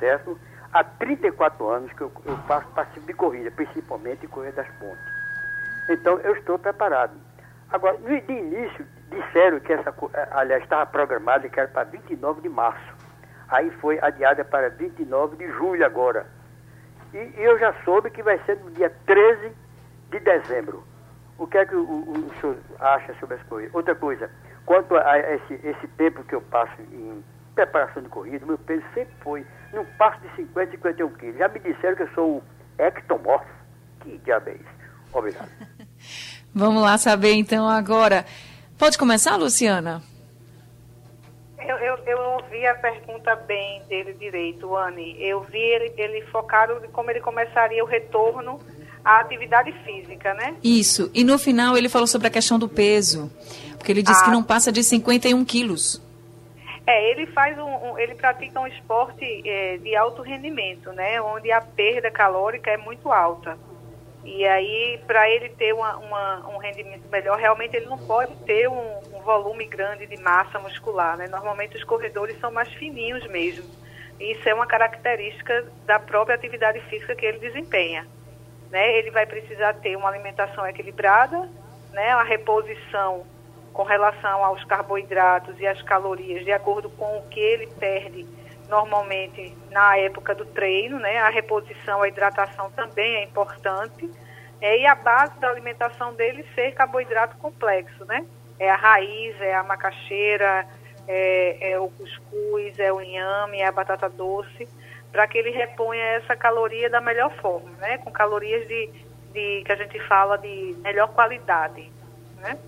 certo? 0.00 0.38
Há 0.72 0.82
34 0.82 1.68
anos 1.68 1.92
que 1.92 2.00
eu, 2.02 2.12
eu 2.24 2.36
faço 2.48 2.66
participo 2.74 3.06
de 3.06 3.12
corrida, 3.14 3.50
principalmente 3.50 4.26
corrida 4.26 4.56
das 4.62 4.68
pontes. 4.78 5.04
Então, 5.88 6.18
eu 6.20 6.34
estou 6.34 6.58
preparado. 6.58 7.12
Agora, 7.70 7.96
no 7.98 8.20
de 8.20 8.32
início, 8.32 8.86
disseram 9.10 9.60
que 9.60 9.72
essa, 9.72 9.94
eh, 10.14 10.28
aliás, 10.32 10.62
estava 10.62 10.86
programada 10.86 11.48
que 11.48 11.58
era 11.60 11.68
para 11.68 11.84
29 11.84 12.40
de 12.40 12.48
março. 12.48 12.94
Aí 13.48 13.70
foi 13.80 13.98
adiada 14.02 14.44
para 14.44 14.70
29 14.70 15.36
de 15.36 15.46
julho 15.52 15.84
agora. 15.84 16.26
E, 17.12 17.18
e 17.18 17.44
eu 17.44 17.58
já 17.58 17.72
soube 17.84 18.10
que 18.10 18.22
vai 18.22 18.38
ser 18.44 18.56
no 18.56 18.70
dia 18.72 18.90
13 19.06 19.52
de 20.10 20.18
dezembro. 20.20 20.84
O 21.38 21.46
que 21.46 21.58
é 21.58 21.66
que 21.66 21.74
o, 21.74 21.82
o- 21.84 22.26
o 22.26 22.40
senhor 22.40 22.56
acha 22.80 23.14
sobre 23.14 23.36
essa 23.36 23.44
corrida? 23.44 23.70
Outra 23.74 23.94
coisa, 23.94 24.30
quanto 24.66 24.96
a 24.96 25.18
esse, 25.18 25.54
esse 25.54 25.88
tempo 25.96 26.24
que 26.24 26.34
eu 26.34 26.40
passo 26.42 26.80
em 26.80 27.22
preparação 27.54 28.02
de 28.02 28.08
corrida, 28.08 28.44
meu 28.44 28.58
peso 28.58 28.84
sempre 28.92 29.14
foi, 29.22 29.46
não 29.72 29.84
passo 29.98 30.20
de 30.20 30.34
50, 30.36 30.72
51 30.72 31.10
quilos. 31.14 31.38
Já 31.38 31.48
me 31.48 31.60
disseram 31.60 31.96
que 31.96 32.02
eu 32.02 32.14
sou 32.14 32.36
o 32.36 32.42
ectomorfo. 32.78 33.46
Que 34.00 34.18
diabo 34.18 34.50
é 34.50 34.54
isso? 34.54 34.74
Obrigado. 35.12 35.48
Vamos 36.54 36.82
lá 36.82 36.98
saber 36.98 37.34
então 37.34 37.68
agora. 37.68 38.24
Pode 38.78 38.98
começar, 38.98 39.36
Luciana? 39.36 40.02
Eu, 41.58 41.76
eu, 41.78 41.96
eu 42.04 42.18
ouvi 42.34 42.66
a 42.66 42.74
pergunta 42.74 43.34
bem 43.36 43.82
dele 43.88 44.12
direito, 44.14 44.76
Anne. 44.76 45.16
Eu 45.18 45.40
vi 45.42 45.58
ele, 45.58 45.94
ele 45.96 46.22
focado 46.26 46.80
como 46.92 47.10
ele 47.10 47.20
começaria 47.20 47.82
o 47.82 47.86
retorno 47.86 48.58
à 49.04 49.20
atividade 49.20 49.70
física, 49.84 50.32
né? 50.34 50.54
Isso. 50.62 51.10
E 51.14 51.22
no 51.24 51.38
final 51.38 51.76
ele 51.76 51.88
falou 51.88 52.06
sobre 52.06 52.28
a 52.28 52.30
questão 52.30 52.58
do 52.58 52.68
peso. 52.68 53.30
Porque 53.76 53.92
ele 53.92 54.02
disse 54.02 54.20
Ah. 54.22 54.24
que 54.24 54.30
não 54.30 54.42
passa 54.42 54.72
de 54.72 54.82
51 54.82 55.44
quilos. 55.44 56.00
É, 56.86 57.10
ele 57.10 57.26
faz 57.26 57.58
um, 57.58 57.62
um- 57.92 57.98
ele 57.98 58.14
pratica 58.14 58.60
um 58.60 58.66
esporte 58.66 59.24
é, 59.48 59.78
de 59.78 59.94
alto 59.96 60.22
rendimento, 60.22 60.92
né? 60.92 61.20
Onde 61.20 61.50
a 61.52 61.60
perda 61.60 62.10
calórica 62.10 62.70
é 62.70 62.76
muito 62.76 63.10
alta. 63.12 63.58
E 64.24 64.42
aí, 64.46 64.98
para 65.06 65.28
ele 65.28 65.50
ter 65.50 65.74
uma, 65.74 65.96
uma- 65.96 66.48
um 66.48 66.56
rendimento 66.58 67.02
melhor, 67.10 67.38
realmente 67.38 67.76
ele 67.76 67.86
não 67.86 67.98
pode 67.98 68.34
ter 68.46 68.68
um, 68.68 68.98
um 69.14 69.20
volume 69.20 69.66
grande 69.66 70.06
de 70.06 70.16
massa 70.18 70.58
muscular, 70.58 71.16
né? 71.18 71.26
Normalmente 71.28 71.76
os 71.76 71.84
corredores 71.84 72.38
são 72.40 72.50
mais 72.50 72.68
fininhos 72.74 73.26
mesmo. 73.28 73.64
Isso 74.18 74.48
é 74.48 74.54
uma 74.54 74.66
característica 74.66 75.66
da 75.84 75.98
própria 75.98 76.34
atividade 76.36 76.80
física 76.88 77.14
que 77.14 77.26
ele 77.26 77.38
desempenha. 77.38 78.06
Né? 78.74 78.98
Ele 78.98 79.12
vai 79.12 79.24
precisar 79.24 79.74
ter 79.74 79.94
uma 79.94 80.08
alimentação 80.08 80.66
equilibrada, 80.66 81.48
né? 81.92 82.12
Uma 82.16 82.24
reposição 82.24 83.24
com 83.72 83.84
relação 83.84 84.44
aos 84.44 84.64
carboidratos 84.64 85.60
e 85.60 85.66
às 85.66 85.80
calorias, 85.82 86.44
de 86.44 86.50
acordo 86.50 86.90
com 86.90 87.18
o 87.18 87.28
que 87.28 87.38
ele 87.38 87.68
perde 87.78 88.26
normalmente 88.68 89.56
na 89.70 89.96
época 89.96 90.34
do 90.34 90.44
treino, 90.44 90.98
né? 90.98 91.18
A 91.18 91.28
reposição, 91.28 92.02
a 92.02 92.08
hidratação 92.08 92.68
também 92.72 93.14
é 93.14 93.22
importante. 93.22 94.10
É, 94.60 94.76
e 94.76 94.86
a 94.86 94.96
base 94.96 95.38
da 95.38 95.50
alimentação 95.50 96.12
dele 96.12 96.44
ser 96.56 96.72
carboidrato 96.72 97.36
complexo, 97.36 98.04
né? 98.06 98.26
É 98.58 98.68
a 98.68 98.76
raiz, 98.76 99.40
é 99.40 99.54
a 99.54 99.62
macaxeira, 99.62 100.66
é, 101.06 101.70
é 101.74 101.78
o 101.78 101.88
cuscuz, 101.90 102.76
é 102.80 102.92
o 102.92 103.00
inhame, 103.00 103.60
é 103.60 103.68
a 103.68 103.72
batata 103.72 104.08
doce, 104.08 104.66
para 105.14 105.28
que 105.28 105.38
ele 105.38 105.50
reponha 105.50 106.02
essa 106.16 106.34
caloria 106.34 106.90
da 106.90 107.00
melhor 107.00 107.30
forma, 107.36 107.70
né? 107.78 107.98
Com 107.98 108.10
calorias 108.10 108.66
de, 108.66 108.90
de 109.32 109.62
que 109.64 109.70
a 109.70 109.76
gente 109.76 109.96
fala 110.08 110.36
de 110.36 110.74
melhor 110.82 111.06
qualidade, 111.14 111.88
né? 112.40 112.58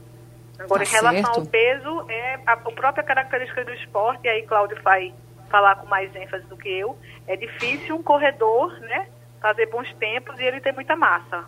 Agora, 0.57 0.85
Tá 0.85 0.89
em 0.89 0.93
relação 0.93 1.35
certo. 1.35 1.41
ao 1.41 1.47
peso, 1.47 2.07
é 2.09 2.35
a, 2.47 2.53
a 2.53 2.57
própria 2.57 3.03
característica 3.03 3.65
do 3.65 3.73
esporte, 3.75 4.21
e 4.27 4.29
aí 4.29 4.43
Cláudio 4.43 4.81
vai 4.81 5.13
falar 5.51 5.75
com 5.75 5.87
mais 5.89 6.15
ênfase 6.15 6.47
do 6.47 6.57
que 6.57 6.69
eu, 6.69 6.97
é 7.27 7.35
difícil 7.35 7.97
um 7.97 8.03
corredor, 8.03 8.73
né, 8.79 9.09
fazer 9.43 9.67
bons 9.67 9.93
tempos 9.95 10.39
e 10.39 10.45
ele 10.45 10.61
ter 10.61 10.73
muita 10.73 10.95
massa. 10.95 11.47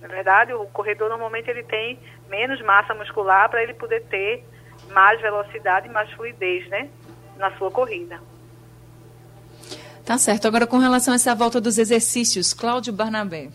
Na 0.00 0.08
verdade, 0.08 0.54
o 0.54 0.64
corredor 0.68 1.10
normalmente 1.10 1.50
ele 1.50 1.62
tem 1.62 2.00
menos 2.26 2.58
massa 2.62 2.94
muscular 2.94 3.50
para 3.50 3.62
ele 3.62 3.74
poder 3.74 4.02
ter 4.04 4.42
mais 4.92 5.20
velocidade 5.20 5.88
e 5.88 5.90
mais 5.90 6.10
fluidez, 6.12 6.66
né, 6.70 6.88
na 7.36 7.50
sua 7.58 7.70
corrida. 7.70 8.18
Tá 10.08 10.16
certo. 10.16 10.48
Agora, 10.48 10.66
com 10.66 10.78
relação 10.78 11.12
a 11.12 11.16
essa 11.16 11.34
volta 11.34 11.60
dos 11.60 11.76
exercícios, 11.76 12.54
Cláudio 12.54 12.94
Barnabé. 12.94 13.50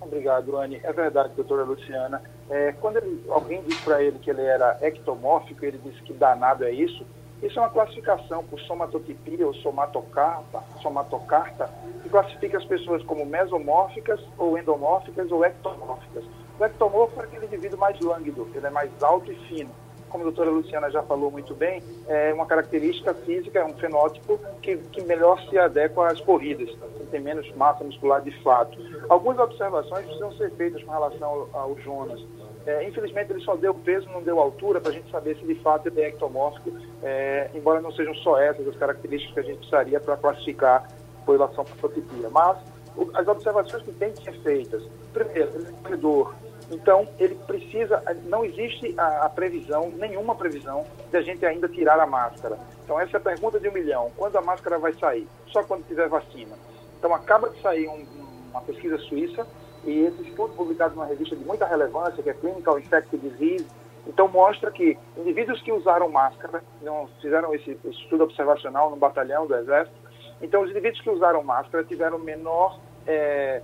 Obrigado, 0.00 0.56
Anne. 0.56 0.80
É 0.84 0.92
verdade, 0.92 1.32
doutora 1.34 1.64
Luciana. 1.64 2.22
É, 2.48 2.70
quando 2.80 2.98
ele- 2.98 3.24
alguém 3.28 3.60
disse 3.64 3.82
para 3.82 4.00
ele 4.00 4.16
que 4.20 4.30
ele 4.30 4.42
era 4.42 4.78
ectomórfico, 4.80 5.64
ele 5.64 5.80
disse 5.84 6.00
que 6.02 6.12
danado 6.12 6.62
é 6.62 6.70
isso. 6.70 7.04
Isso 7.42 7.58
é 7.58 7.62
uma 7.62 7.70
classificação 7.70 8.44
por 8.44 8.60
somatotipia 8.60 9.44
ou 9.44 9.52
somatocarta, 9.54 10.62
somatocarta, 10.80 11.68
que 12.04 12.08
classifica 12.08 12.58
as 12.58 12.64
pessoas 12.64 13.02
como 13.02 13.26
mesomórficas 13.26 14.20
ou 14.38 14.56
endomórficas 14.56 15.32
ou 15.32 15.44
ectomórficas. 15.44 16.22
O 16.60 16.64
ectomorfo 16.64 17.20
é 17.20 17.24
aquele 17.24 17.46
indivíduo 17.46 17.80
mais 17.80 17.98
lânguido, 17.98 18.48
ele 18.54 18.68
é 18.68 18.70
mais 18.70 18.90
alto 19.02 19.32
e 19.32 19.34
fino. 19.48 19.70
Como 20.12 20.24
a 20.24 20.26
doutora 20.26 20.50
Luciana 20.50 20.90
já 20.90 21.02
falou 21.02 21.30
muito 21.30 21.54
bem, 21.54 21.82
é 22.06 22.34
uma 22.34 22.44
característica 22.44 23.14
física, 23.14 23.60
é 23.60 23.64
um 23.64 23.72
fenótipo 23.72 24.38
que, 24.60 24.76
que 24.76 25.00
melhor 25.04 25.40
se 25.48 25.56
adequa 25.58 26.06
às 26.08 26.20
corridas, 26.20 26.68
tem 27.10 27.18
menos 27.20 27.50
massa 27.56 27.82
muscular 27.82 28.20
de 28.20 28.30
fato. 28.42 28.78
Algumas 29.08 29.38
observações 29.38 30.04
precisam 30.04 30.30
ser 30.32 30.50
feitas 30.52 30.82
com 30.84 30.90
relação 30.92 31.48
ao, 31.54 31.60
ao 31.62 31.78
Jonas. 31.78 32.22
É, 32.66 32.86
infelizmente, 32.86 33.32
ele 33.32 33.40
só 33.40 33.56
deu 33.56 33.72
peso, 33.74 34.06
não 34.10 34.22
deu 34.22 34.38
altura, 34.38 34.80
para 34.82 34.90
a 34.90 34.94
gente 34.94 35.10
saber 35.10 35.34
se 35.36 35.46
de 35.46 35.54
fato 35.56 35.88
ele 35.88 36.02
é 36.02 36.08
ectomórfico, 36.08 36.70
é, 37.02 37.50
embora 37.54 37.80
não 37.80 37.90
sejam 37.92 38.14
só 38.16 38.38
essas 38.38 38.68
as 38.68 38.76
características 38.76 39.32
que 39.34 39.40
a 39.40 39.42
gente 39.44 39.56
precisaria 39.58 39.98
para 39.98 40.16
classificar 40.18 40.88
por 41.24 41.32
relação 41.32 41.62
à 41.62 41.66
fototipia. 41.66 42.28
Mas 42.30 42.58
o- 42.96 43.10
as 43.14 43.26
observações 43.26 43.82
que 43.82 43.92
têm 43.92 44.12
que 44.12 44.22
ser 44.24 44.38
feitas, 44.42 44.82
primeiro, 45.12 45.50
ele 45.54 45.68
é 45.68 45.72
corredor, 45.82 46.34
então 46.72 47.06
ele 47.20 47.34
precisa, 47.46 48.02
não 48.24 48.44
existe 48.44 48.94
a, 48.98 49.26
a 49.26 49.28
previsão, 49.28 49.90
nenhuma 49.90 50.34
previsão, 50.34 50.84
de 51.10 51.16
a 51.16 51.22
gente 51.22 51.44
ainda 51.46 51.68
tirar 51.68 52.00
a 52.00 52.06
máscara. 52.06 52.58
Então 52.84 52.98
essa 52.98 53.16
é 53.16 53.18
a 53.18 53.20
pergunta 53.20 53.60
de 53.60 53.68
um 53.68 53.72
milhão, 53.72 54.10
quando 54.16 54.36
a 54.36 54.40
máscara 54.42 54.78
vai 54.78 54.92
sair? 54.94 55.28
Só 55.48 55.62
quando 55.62 55.86
tiver 55.86 56.08
vacina. 56.08 56.56
Então 56.98 57.14
acaba 57.14 57.50
de 57.50 57.60
sair 57.60 57.86
um- 57.88 58.06
uma 58.50 58.62
pesquisa 58.62 58.98
suíça, 58.98 59.46
e 59.84 60.00
esse 60.06 60.22
estudo 60.28 60.54
publicado 60.54 60.94
numa 60.94 61.06
revista 61.06 61.34
de 61.34 61.44
muita 61.44 61.66
relevância, 61.66 62.22
que 62.22 62.30
é 62.30 62.34
Clinical 62.34 62.78
Infectious 62.78 63.20
Disease, 63.22 63.66
então 64.06 64.28
mostra 64.28 64.70
que 64.70 64.96
indivíduos 65.16 65.60
que 65.62 65.72
usaram 65.72 66.08
máscara, 66.08 66.62
não 66.80 67.08
fizeram 67.20 67.54
esse, 67.54 67.70
esse 67.84 68.02
estudo 68.02 68.24
observacional 68.24 68.90
no 68.90 68.96
batalhão 68.96 69.46
do 69.46 69.54
Exército, 69.56 69.96
então 70.40 70.62
os 70.62 70.70
indivíduos 70.70 71.00
que 71.02 71.10
usaram 71.10 71.42
máscara 71.42 71.84
tiveram 71.84 72.18
menor, 72.18 72.78
é, 73.06 73.62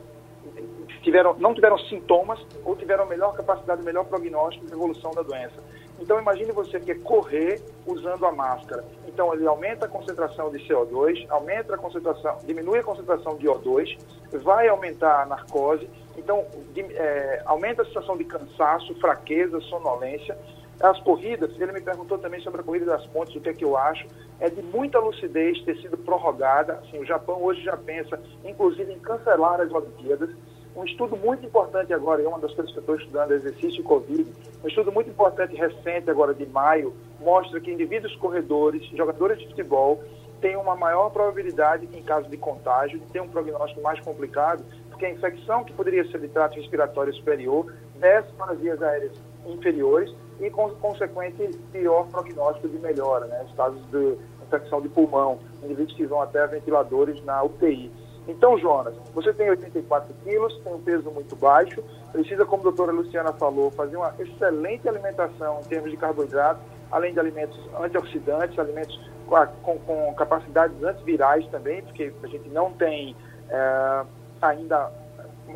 tiveram, 1.08 1.34
não 1.38 1.54
tiveram 1.54 1.78
sintomas 1.78 2.38
ou 2.62 2.76
tiveram 2.76 3.06
melhor 3.06 3.34
capacidade, 3.34 3.82
melhor 3.82 4.04
prognóstico 4.04 4.66
de 4.66 4.72
evolução 4.74 5.10
da 5.12 5.22
doença. 5.22 5.56
Então 5.98 6.20
imagine 6.20 6.52
você 6.52 6.78
que 6.78 6.92
é 6.92 6.94
correr 6.94 7.62
usando 7.86 8.26
a 8.26 8.30
máscara. 8.30 8.84
Então 9.06 9.32
ele 9.32 9.46
aumenta 9.46 9.86
a 9.86 9.88
concentração 9.88 10.50
de 10.50 10.58
CO2, 10.68 11.26
aumenta 11.30 11.74
a 11.74 11.78
concentração, 11.78 12.36
diminui 12.44 12.80
a 12.80 12.82
concentração 12.82 13.36
de 13.36 13.46
O2, 13.46 13.98
vai 14.42 14.68
aumentar 14.68 15.22
a 15.22 15.26
narcose, 15.26 15.88
então 16.16 16.44
de, 16.74 16.82
é, 16.82 17.42
aumenta 17.46 17.82
a 17.82 17.84
sensação 17.86 18.16
de 18.16 18.24
cansaço, 18.24 18.94
fraqueza, 19.00 19.58
sonolência. 19.62 20.36
As 20.80 21.00
corridas, 21.00 21.50
ele 21.58 21.72
me 21.72 21.80
perguntou 21.80 22.18
também 22.18 22.40
sobre 22.40 22.60
a 22.60 22.64
corrida 22.64 22.84
das 22.84 23.04
pontes, 23.06 23.34
o 23.34 23.40
que 23.40 23.48
é 23.48 23.54
que 23.54 23.64
eu 23.64 23.76
acho. 23.76 24.06
É 24.38 24.48
de 24.48 24.62
muita 24.62 25.00
lucidez 25.00 25.60
ter 25.64 25.76
sido 25.78 25.96
prorrogada. 25.96 26.74
Assim, 26.74 26.98
o 27.00 27.04
Japão 27.04 27.42
hoje 27.42 27.64
já 27.64 27.76
pensa, 27.76 28.20
inclusive, 28.44 28.92
em 28.92 29.00
cancelar 29.00 29.60
as 29.60 29.72
Olimpíadas. 29.72 30.30
Um 30.78 30.84
estudo 30.84 31.16
muito 31.16 31.44
importante 31.44 31.92
agora, 31.92 32.22
é 32.22 32.28
uma 32.28 32.38
das 32.38 32.54
coisas 32.54 32.70
que 32.70 32.78
eu 32.78 32.82
estou 32.82 32.94
estudando, 32.94 33.32
é 33.32 33.34
exercício 33.34 33.82
Covid. 33.82 34.32
Um 34.62 34.68
estudo 34.68 34.92
muito 34.92 35.10
importante 35.10 35.56
recente 35.56 36.08
agora 36.08 36.32
de 36.32 36.46
maio 36.46 36.94
mostra 37.18 37.60
que 37.60 37.68
indivíduos 37.68 38.14
corredores, 38.14 38.86
jogadores 38.96 39.40
de 39.40 39.48
futebol, 39.48 40.00
têm 40.40 40.56
uma 40.56 40.76
maior 40.76 41.10
probabilidade, 41.10 41.88
em 41.92 42.00
caso 42.04 42.28
de 42.28 42.36
contágio, 42.36 43.00
de 43.00 43.06
ter 43.06 43.20
um 43.20 43.26
prognóstico 43.26 43.82
mais 43.82 43.98
complicado, 43.98 44.64
porque 44.88 45.04
a 45.04 45.10
infecção 45.10 45.64
que 45.64 45.72
poderia 45.72 46.08
ser 46.12 46.20
de 46.20 46.28
trato 46.28 46.54
respiratório 46.54 47.12
superior 47.12 47.74
desce 47.98 48.32
para 48.34 48.52
as 48.52 48.60
vias 48.60 48.80
aéreas 48.80 49.20
inferiores 49.46 50.14
e, 50.38 50.48
com 50.48 50.70
consequente, 50.76 51.58
pior 51.72 52.06
prognóstico 52.06 52.68
de 52.68 52.78
melhora, 52.78 53.26
né? 53.26 53.44
Os 53.44 53.52
casos 53.56 53.84
de 53.90 54.16
infecção 54.46 54.80
de 54.80 54.88
pulmão, 54.88 55.40
indivíduos 55.60 55.96
que 55.96 56.06
vão 56.06 56.22
até 56.22 56.46
ventiladores 56.46 57.20
na 57.24 57.42
UTI. 57.42 57.90
Então, 58.28 58.58
Jonas, 58.58 58.94
você 59.14 59.32
tem 59.32 59.48
84 59.48 60.12
quilos, 60.22 60.60
tem 60.62 60.74
um 60.74 60.82
peso 60.82 61.10
muito 61.10 61.34
baixo, 61.34 61.82
precisa, 62.12 62.44
como 62.44 62.60
a 62.60 62.64
doutora 62.64 62.92
Luciana 62.92 63.32
falou, 63.32 63.70
fazer 63.70 63.96
uma 63.96 64.14
excelente 64.18 64.86
alimentação 64.86 65.60
em 65.60 65.68
termos 65.68 65.90
de 65.90 65.96
carboidrato, 65.96 66.60
além 66.92 67.14
de 67.14 67.18
alimentos 67.18 67.58
antioxidantes, 67.80 68.58
alimentos 68.58 69.00
com, 69.26 69.46
com, 69.62 69.78
com 69.78 70.14
capacidades 70.14 70.82
antivirais 70.82 71.46
também, 71.48 71.82
porque 71.82 72.12
a 72.22 72.26
gente 72.26 72.48
não 72.50 72.70
tem 72.72 73.16
é, 73.48 74.04
ainda 74.42 74.92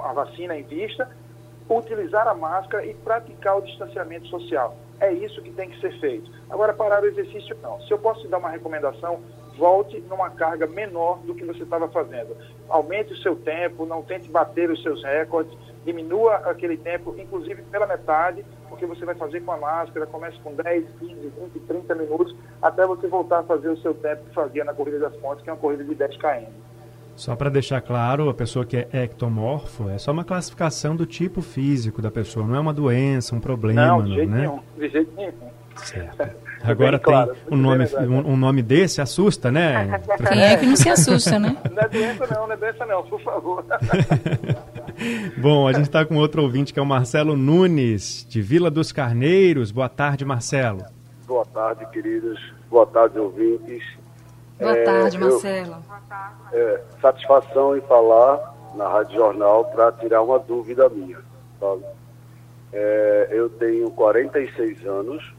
a 0.00 0.12
vacina 0.14 0.56
em 0.56 0.62
vista, 0.62 1.08
utilizar 1.68 2.26
a 2.26 2.34
máscara 2.34 2.86
e 2.86 2.94
praticar 2.94 3.58
o 3.58 3.62
distanciamento 3.62 4.26
social. 4.28 4.74
É 4.98 5.12
isso 5.12 5.42
que 5.42 5.50
tem 5.50 5.68
que 5.68 5.80
ser 5.80 5.98
feito. 6.00 6.30
Agora, 6.48 6.72
parar 6.72 7.02
o 7.02 7.06
exercício, 7.06 7.56
não. 7.62 7.80
Se 7.82 7.90
eu 7.90 7.98
posso 7.98 8.22
te 8.22 8.28
dar 8.28 8.38
uma 8.38 8.50
recomendação, 8.50 9.20
volte 9.56 10.00
numa 10.09 10.30
carga 10.30 10.66
menor 10.66 11.18
do 11.18 11.35
que 11.35 11.44
você 11.44 11.62
estava 11.62 11.88
fazendo. 11.88 12.37
Aumente 12.68 13.12
o 13.12 13.16
seu 13.18 13.37
tempo, 13.37 13.87
não 13.87 14.02
tente 14.02 14.28
bater 14.30 14.71
os 14.71 14.82
seus 14.82 15.02
recordes, 15.02 15.56
diminua 15.85 16.37
aquele 16.37 16.76
tempo, 16.76 17.14
inclusive 17.18 17.62
pela 17.62 17.87
metade, 17.87 18.44
porque 18.68 18.87
você 18.87 19.04
vai 19.04 19.14
fazer 19.14 19.40
com 19.40 19.52
a 19.52 19.56
máscara, 19.56 20.06
comece 20.06 20.38
com 20.40 20.54
10, 20.54 20.85
15, 20.99 21.14
20, 21.14 21.61
30 21.66 21.94
minutos, 21.94 22.37
até 22.61 22.87
você 22.87 23.06
voltar 23.06 23.40
a 23.40 23.42
fazer 23.42 23.68
o 23.68 23.76
seu 23.78 23.94
tempo 23.94 24.25
que 24.25 24.35
fazia 24.35 24.64
na 24.64 24.75
Corrida 24.75 24.99
das 24.99 25.16
Pontes, 25.16 25.42
que 25.42 25.50
é 25.50 25.52
uma 25.52 25.59
corrida 25.59 25.85
de 25.85 25.94
10 25.94 26.16
km. 26.16 26.47
Só 27.14 27.37
para 27.37 27.50
deixar 27.50 27.80
claro, 27.82 28.30
a 28.30 28.35
pessoa 28.35 28.64
que 28.64 28.76
é 28.76 28.88
ectomorfo 29.04 29.88
é 29.90 29.99
só 29.99 30.12
uma 30.12 30.25
classificação 30.25 30.97
do 30.97 31.04
tipo 31.04 31.42
físico 31.42 32.00
da 32.00 32.11
pessoa, 32.11 32.47
não 32.47 32.56
é 32.56 32.61
uma 32.61 32.73
doença, 32.73 33.35
um 33.35 33.40
problema, 33.40 33.87
não, 33.87 34.02
de 34.02 34.14
jeito 34.14 34.30
né? 34.30 34.40
nenhum, 34.40 34.61
de 34.76 34.88
jeito 34.88 35.12
nenhum. 35.14 35.32
Certo. 35.76 36.37
Agora 36.64 36.99
tem 36.99 37.04
claro, 37.04 37.37
um, 37.50 37.57
nome, 37.57 37.85
um, 37.97 38.33
um, 38.33 38.37
nome 38.37 38.62
desse, 38.62 39.00
assusta, 39.00 39.50
né? 39.50 40.00
Quem 40.28 40.42
é 40.42 40.57
que 40.57 40.66
não 40.66 40.76
se 40.76 40.88
assusta, 40.88 41.38
né? 41.38 41.57
Não 41.71 41.83
é 41.83 41.88
doença 41.88 42.26
não, 42.35 42.47
não 42.47 42.52
é 42.52 42.57
doença 42.57 42.87
não, 42.87 43.02
por 43.02 43.21
favor. 43.21 43.64
Bom, 45.38 45.66
a 45.66 45.73
gente 45.73 45.87
está 45.87 46.04
com 46.04 46.16
outro 46.16 46.42
ouvinte 46.42 46.73
que 46.73 46.78
é 46.78 46.83
o 46.83 46.87
Marcelo 46.87 47.37
Nunes, 47.37 48.25
de 48.28 48.40
Vila 48.40 48.71
dos 48.71 48.92
Carneiros. 48.92 49.71
Boa 49.73 49.88
tarde, 49.88 50.25
Marcelo. 50.25 50.85
Boa 51.26 51.45
tarde, 51.47 51.87
queridos. 51.87 52.38
Boa 52.71 52.87
tarde, 52.87 53.19
ouvintes. 53.19 53.83
Boa 54.59 54.76
é, 54.76 54.85
tarde, 54.85 55.19
Marcelo. 55.19 55.76
Eu, 56.52 56.69
é, 56.69 56.81
satisfação 57.00 57.76
em 57.76 57.81
falar 57.83 58.54
na 58.76 58.88
Rádio 58.88 59.16
Jornal 59.16 59.64
para 59.66 59.92
tirar 59.92 60.23
uma 60.23 60.38
dúvida 60.38 60.88
minha. 60.88 61.19
Sabe? 61.59 61.83
É, 62.73 63.28
eu 63.31 63.50
tenho 63.50 63.90
46 63.90 64.87
anos, 64.87 65.35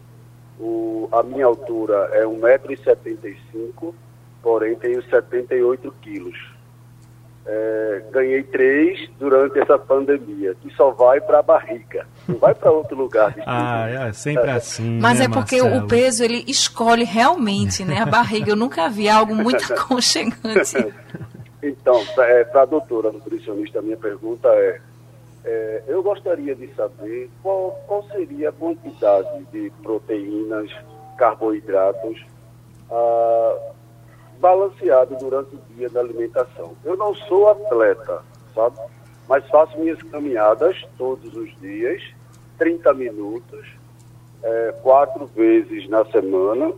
o, 0.59 1.07
a 1.11 1.23
minha 1.23 1.45
altura 1.45 2.09
é 2.13 2.23
1,75m, 2.23 3.93
porém 4.41 4.75
tenho 4.75 5.01
78 5.03 5.93
quilos 6.01 6.53
é, 7.45 8.03
ganhei 8.11 8.43
três 8.43 9.09
durante 9.19 9.59
essa 9.59 9.77
pandemia, 9.77 10.55
que 10.61 10.73
só 10.75 10.91
vai 10.91 11.19
para 11.19 11.39
a 11.39 11.41
barriga, 11.41 12.07
não 12.27 12.37
vai 12.37 12.55
para 12.55 12.71
outro 12.71 12.95
lugar. 12.95 13.35
ah, 13.45 13.87
é 13.89 14.13
sempre 14.13 14.49
assim. 14.49 14.99
Mas 14.99 15.19
né, 15.19 15.25
é 15.25 15.29
porque 15.29 15.61
Marcelo? 15.61 15.85
o 15.85 15.87
peso 15.87 16.23
ele 16.23 16.43
escolhe 16.47 17.03
realmente, 17.03 17.83
né? 17.83 17.99
A 17.99 18.05
barriga. 18.05 18.51
Eu 18.51 18.55
nunca 18.55 18.89
vi 18.89 19.09
algo 19.09 19.35
muito 19.35 19.61
aconchegante. 19.73 20.93
então, 21.61 22.05
para 22.15 22.29
é, 22.29 22.49
a 22.53 22.65
doutora 22.65 23.11
nutricionista, 23.11 23.79
a 23.79 23.81
minha 23.81 23.97
pergunta 23.97 24.47
é, 24.47 24.79
é, 25.45 25.83
eu 25.87 26.01
gostaria 26.01 26.55
de 26.55 26.73
saber 26.73 27.29
qual, 27.41 27.71
qual 27.87 28.03
seria 28.03 28.49
a 28.49 28.53
quantidade 28.53 29.43
de 29.51 29.71
proteínas, 29.81 30.71
carboidratos, 31.17 32.25
ah, 32.89 33.71
balanceado 34.39 35.15
durante 35.17 35.55
o 35.55 35.59
dia 35.75 35.89
da 35.89 35.99
alimentação. 35.99 36.75
Eu 36.83 36.95
não 36.95 37.13
sou 37.15 37.49
atleta, 37.49 38.21
sabe? 38.53 38.77
Mas 39.27 39.47
faço 39.49 39.77
minhas 39.79 40.01
caminhadas 40.03 40.85
todos 40.97 41.33
os 41.35 41.57
dias, 41.59 42.01
30 42.57 42.93
minutos, 42.93 43.65
é, 44.43 44.73
quatro 44.83 45.25
vezes 45.27 45.87
na 45.89 46.05
semana. 46.05 46.73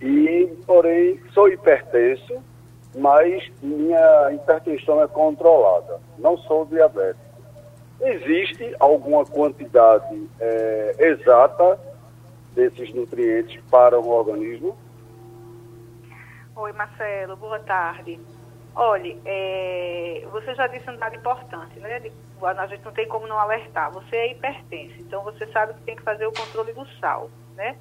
E, 0.00 0.52
porém, 0.66 1.20
sou 1.32 1.48
hipertenso, 1.48 2.34
mas 2.94 3.50
minha 3.62 4.32
hipertensão 4.32 5.02
é 5.02 5.06
controlada. 5.06 6.00
Não 6.18 6.36
sou 6.38 6.66
diabético. 6.66 7.25
Existe 8.00 8.76
alguma 8.78 9.24
quantidade 9.24 10.28
é, 10.38 10.94
exata 10.98 11.78
desses 12.52 12.92
nutrientes 12.94 13.62
para 13.70 13.98
o 13.98 14.08
organismo? 14.08 14.76
Oi, 16.54 16.72
Marcelo, 16.72 17.36
boa 17.36 17.58
tarde. 17.60 18.20
Olhe, 18.74 19.20
é, 19.24 20.26
você 20.30 20.54
já 20.54 20.66
disse 20.66 20.88
um 20.90 20.96
dado 20.96 21.16
importante, 21.16 21.78
né? 21.80 22.00
De, 22.00 22.12
a 22.42 22.66
gente 22.66 22.84
não 22.84 22.92
tem 22.92 23.08
como 23.08 23.26
não 23.26 23.38
alertar. 23.38 23.90
Você 23.92 24.16
é 24.16 24.30
hipertenso, 24.32 24.96
então 25.00 25.22
você 25.22 25.46
sabe 25.46 25.74
que 25.74 25.82
tem 25.82 25.96
que 25.96 26.02
fazer 26.02 26.26
o 26.26 26.32
controle 26.32 26.72
do 26.74 26.86
sal, 27.00 27.30
né? 27.54 27.76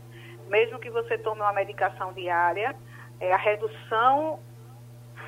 Mesmo 0.47 0.79
que 0.79 0.89
você 0.89 1.17
tome 1.17 1.41
uma 1.41 1.51
medicação 1.51 2.13
diária, 2.13 2.75
é, 3.19 3.33
a 3.33 3.37
redução 3.37 4.39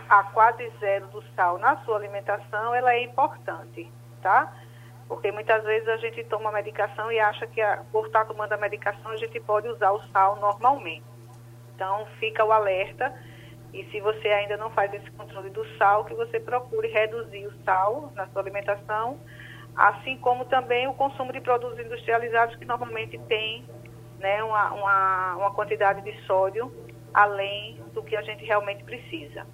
a 0.10 0.23
quase 0.23 0.71
zero 0.80 1.08
do 1.08 1.21
sal 1.36 1.58
na 1.58 1.78
sua 1.84 1.97
alimentação, 1.97 2.73
ela 2.73 2.93
é 2.93 3.04
importante, 3.04 3.91
tá? 4.21 4.54
Porque 5.08 5.32
muitas 5.32 5.63
vezes 5.63 5.88
a 5.88 5.98
gente 5.98 6.24
toma 6.26 6.52
medicação 6.52 7.12
e 7.12 7.20
acha 7.20 7.48
que 7.48 7.62
a, 7.62 7.84
por 7.91 8.08
estar 8.08 8.26
tomando 8.26 8.52
a 8.54 8.58
medicação 8.58 9.12
a 9.12 9.17
gente 9.17 9.39
pode 9.39 9.67
usar 9.67 9.91
o 9.91 10.02
sal 10.10 10.36
normalmente. 10.38 11.06
Então 11.74 12.06
fica 12.20 12.43
o 12.43 12.52
alerta 12.52 13.13
e 13.74 13.84
se 13.91 14.00
você 14.02 14.28
ainda 14.30 14.58
não 14.58 14.70
faz 14.72 14.93
esse 14.93 15.10
controle 15.12 15.50
do 15.50 15.65
sal, 15.78 16.06
que 16.06 16.13
você 16.13 16.39
procure 16.39 16.88
reduzir 16.88 17.46
o 17.46 17.63
sal 17.63 18.12
na 18.15 18.28
sua 18.28 18.41
alimentação, 18.41 19.20
assim 19.76 20.17
como 20.17 20.46
também 20.46 20.88
o 20.88 20.93
consumo 20.93 21.32
de 21.32 21.39
produtos 21.41 21.80
industrializados 21.80 22.56
que 22.56 22.65
normalmente 22.65 23.17
tem 23.28 23.65
né, 24.20 24.43
uma, 24.43 24.74
uma, 24.74 25.36
uma 25.36 25.54
quantidade 25.54 26.02
de 26.02 26.26
sódio 26.26 26.72
além 27.13 27.80
do 27.93 28.04
que 28.04 28.15
a 28.15 28.22
gente 28.22 28.43
realmente 28.43 28.84
precisa. 28.84 29.46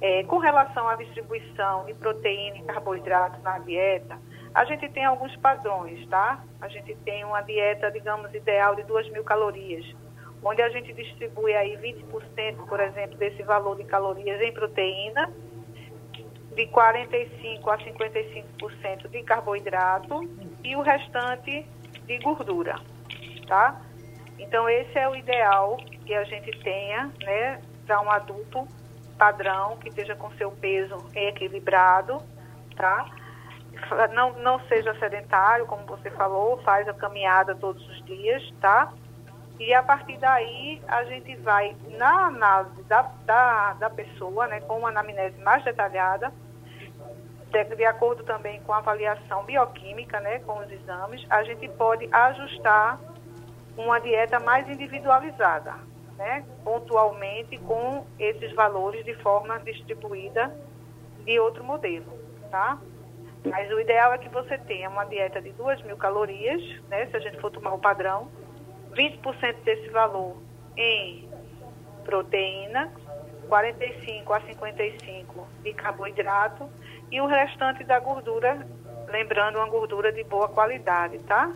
É, 0.00 0.22
com 0.24 0.38
relação 0.38 0.88
à 0.88 0.96
distribuição 0.96 1.84
de 1.86 1.94
proteína 1.94 2.58
e 2.58 2.62
carboidrato 2.62 3.40
na 3.42 3.58
dieta, 3.58 4.18
a 4.54 4.64
gente 4.64 4.88
tem 4.90 5.04
alguns 5.04 5.34
padrões, 5.36 6.06
tá? 6.08 6.44
A 6.60 6.68
gente 6.68 6.94
tem 7.04 7.24
uma 7.24 7.42
dieta, 7.42 7.90
digamos, 7.90 8.32
ideal 8.32 8.74
de 8.76 8.84
2 8.84 9.10
mil 9.10 9.24
calorias 9.24 9.84
onde 10.44 10.60
a 10.60 10.68
gente 10.68 10.92
distribui 10.92 11.54
aí 11.54 11.76
20%, 11.78 12.66
por 12.68 12.78
exemplo, 12.78 13.16
desse 13.16 13.42
valor 13.42 13.76
de 13.76 13.84
calorias 13.84 14.40
em 14.42 14.52
proteína, 14.52 15.32
de 16.54 16.66
45% 16.66 17.66
a 17.66 17.78
55% 17.78 19.08
de 19.08 19.22
carboidrato 19.22 20.20
e 20.62 20.76
o 20.76 20.82
restante 20.82 21.66
de 22.06 22.18
gordura, 22.18 22.78
tá? 23.48 23.80
Então, 24.38 24.68
esse 24.68 24.96
é 24.98 25.08
o 25.08 25.16
ideal 25.16 25.78
que 26.04 26.14
a 26.14 26.24
gente 26.24 26.50
tenha, 26.62 27.10
né, 27.22 27.60
para 27.86 28.00
um 28.02 28.10
adulto 28.10 28.68
padrão, 29.18 29.78
que 29.78 29.88
esteja 29.88 30.14
com 30.14 30.30
seu 30.32 30.50
peso 30.52 30.96
equilibrado, 31.14 32.22
tá? 32.76 33.06
Não, 34.12 34.32
não 34.34 34.60
seja 34.66 34.94
sedentário, 34.98 35.66
como 35.66 35.84
você 35.86 36.10
falou, 36.10 36.62
faz 36.62 36.88
a 36.88 36.94
caminhada 36.94 37.54
todos 37.54 37.86
os 37.88 38.04
dias, 38.04 38.42
tá? 38.60 38.92
E 39.58 39.72
a 39.72 39.82
partir 39.82 40.16
daí 40.18 40.82
a 40.88 41.04
gente 41.04 41.36
vai 41.36 41.76
na 41.96 42.26
análise 42.26 42.82
da, 42.84 43.02
da, 43.24 43.72
da 43.74 43.90
pessoa, 43.90 44.46
né, 44.46 44.60
com 44.60 44.78
uma 44.78 44.88
anamnese 44.88 45.38
mais 45.42 45.62
detalhada, 45.64 46.32
de, 47.50 47.76
de, 47.76 47.84
acordo 47.84 48.24
também 48.24 48.60
com 48.62 48.72
a 48.72 48.78
avaliação 48.78 49.44
bioquímica, 49.44 50.18
né, 50.18 50.40
com 50.40 50.58
os 50.58 50.70
exames, 50.72 51.24
a 51.30 51.44
gente 51.44 51.68
pode 51.68 52.08
ajustar 52.12 52.98
uma 53.76 54.00
dieta 54.00 54.40
mais 54.40 54.68
individualizada, 54.68 55.74
né? 56.16 56.44
pontualmente 56.62 57.58
com 57.58 58.06
esses 58.18 58.52
valores 58.54 59.04
de 59.04 59.14
forma 59.16 59.58
distribuída 59.60 60.54
de 61.24 61.38
outro 61.40 61.64
modelo, 61.64 62.06
tá? 62.50 62.78
Mas 63.44 63.70
o 63.70 63.78
ideal 63.78 64.12
é 64.14 64.18
que 64.18 64.28
você 64.28 64.56
tenha 64.58 64.88
uma 64.88 65.04
dieta 65.04 65.40
de 65.40 65.52
2 65.52 65.82
mil 65.82 65.96
calorias, 65.96 66.62
né? 66.88 67.06
Se 67.06 67.16
a 67.16 67.20
gente 67.20 67.38
for 67.40 67.50
tomar 67.50 67.74
o 67.74 67.78
padrão, 67.78 68.28
20% 68.94 69.62
desse 69.64 69.88
valor 69.90 70.36
em 70.76 71.28
proteína, 72.04 72.90
45 73.48 74.32
a 74.32 74.40
55 74.40 75.48
de 75.62 75.72
carboidrato 75.74 76.68
e 77.10 77.20
o 77.20 77.26
restante 77.26 77.84
da 77.84 78.00
gordura, 78.00 78.66
lembrando 79.08 79.56
uma 79.56 79.68
gordura 79.68 80.12
de 80.12 80.24
boa 80.24 80.48
qualidade, 80.48 81.18
tá? 81.20 81.52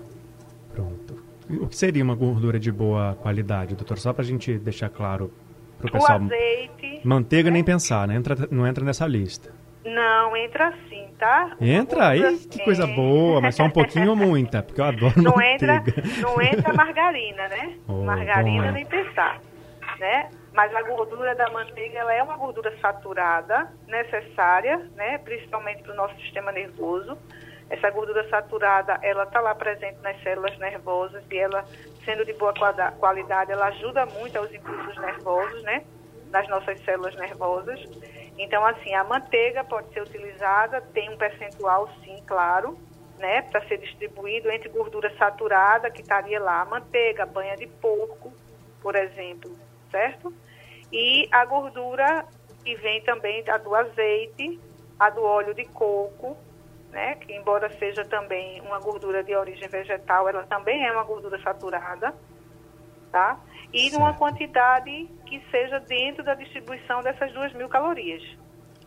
Pronto. 0.73 1.23
O 1.49 1.67
que 1.67 1.77
seria 1.77 2.05
uma 2.05 2.15
gordura 2.15 2.59
de 2.59 2.71
boa 2.71 3.15
qualidade, 3.17 3.75
doutor? 3.75 3.99
Só 3.99 4.13
para 4.13 4.23
a 4.23 4.27
gente 4.27 4.59
deixar 4.59 4.91
claro 4.91 5.33
para 5.79 5.89
o 5.89 5.93
pessoal. 5.93 6.21
O 6.21 6.25
azeite. 6.25 7.01
Manteiga 7.05 7.51
né? 7.51 7.55
nem 7.55 7.65
pensar, 7.65 8.07
né? 8.07 8.15
Entra, 8.15 8.37
não 8.51 8.67
entra 8.67 8.85
nessa 8.85 9.07
lista. 9.07 9.51
Não, 9.85 10.37
entra 10.37 10.73
sim, 10.88 10.88
tá? 11.19 11.57
Entra 11.61 12.09
aí, 12.09 12.39
que 12.39 12.63
coisa 12.65 12.87
boa, 12.87 13.41
mas 13.41 13.57
só 13.57 13.65
um 13.65 13.71
pouquinho 13.71 14.11
ou 14.11 14.17
muita, 14.17 14.63
porque 14.63 14.81
eu 14.81 14.85
adoro 14.85 15.15
não 15.21 15.33
manteiga. 15.33 15.75
Entra, 15.75 16.03
não 16.21 16.41
entra 16.41 16.73
margarina, 16.73 17.49
né? 17.49 17.75
Oh, 17.89 18.05
margarina 18.05 18.69
é. 18.69 18.73
nem 18.73 18.87
pensar, 18.87 19.41
né? 19.99 20.31
Mas 20.53 20.75
a 20.75 20.83
gordura 20.83 21.35
da 21.35 21.51
manteiga, 21.51 21.99
ela 21.99 22.13
é 22.13 22.23
uma 22.23 22.37
gordura 22.37 22.75
saturada, 22.81 23.71
necessária, 23.87 24.79
né? 24.95 25.19
Principalmente 25.19 25.83
para 25.83 25.93
o 25.93 25.97
nosso 25.97 26.15
sistema 26.21 26.53
nervoso. 26.53 27.19
Essa 27.71 27.91
gordura 27.91 28.29
saturada, 28.29 28.99
ela 29.03 29.25
está 29.25 29.41
lá 29.41 29.55
presente 29.55 29.99
nas 30.03 30.21
células 30.23 30.57
nervosas 30.59 31.23
e 31.31 31.37
ela, 31.37 31.65
sendo 32.05 32.25
de 32.25 32.33
boa 32.33 32.55
qualidade, 32.99 33.53
ela 33.53 33.67
ajuda 33.67 34.07
muito 34.07 34.37
aos 34.39 34.53
impulsos 34.53 34.97
nervosos, 34.99 35.63
né? 35.63 35.83
nas 36.31 36.49
nossas 36.49 36.81
células 36.85 37.15
nervosas. 37.17 37.81
Então, 38.39 38.65
assim, 38.65 38.95
a 38.95 39.03
manteiga 39.03 39.65
pode 39.65 39.93
ser 39.93 40.01
utilizada, 40.01 40.81
tem 40.81 41.11
um 41.11 41.17
percentual, 41.17 41.91
sim, 42.05 42.23
claro, 42.25 42.79
né, 43.19 43.43
para 43.43 43.67
ser 43.67 43.79
distribuído 43.79 44.49
entre 44.49 44.69
gordura 44.69 45.13
saturada, 45.17 45.91
que 45.91 46.03
estaria 46.03 46.41
lá, 46.41 46.65
manteiga, 46.65 47.27
banha 47.27 47.57
de 47.57 47.67
porco, 47.67 48.33
por 48.81 48.95
exemplo, 48.95 49.51
certo? 49.91 50.33
E 50.93 51.29
a 51.33 51.45
gordura 51.45 52.25
que 52.65 52.77
vem 52.77 53.03
também 53.03 53.43
a 53.49 53.59
do 53.59 53.75
azeite, 53.75 54.61
a 55.01 55.11
do 55.11 55.25
óleo 55.25 55.53
de 55.53 55.65
coco, 55.65 56.37
né, 56.91 57.17
que 57.17 57.33
embora 57.35 57.69
seja 57.79 58.05
também 58.05 58.61
uma 58.61 58.79
gordura 58.79 59.23
de 59.25 59.35
origem 59.35 59.69
vegetal, 59.69 60.29
ela 60.29 60.45
também 60.45 60.87
é 60.87 60.93
uma 60.93 61.03
gordura 61.03 61.41
saturada, 61.43 62.15
tá? 63.11 63.39
E 63.73 63.91
certo. 63.91 63.99
numa 63.99 64.15
quantidade 64.15 65.09
que 65.27 65.43
seja 65.51 65.79
dentro 65.81 66.25
da 66.25 66.35
distribuição 66.35 67.03
dessas 67.03 67.33
duas 67.33 67.53
mil 67.53 67.69
calorias. 67.69 68.23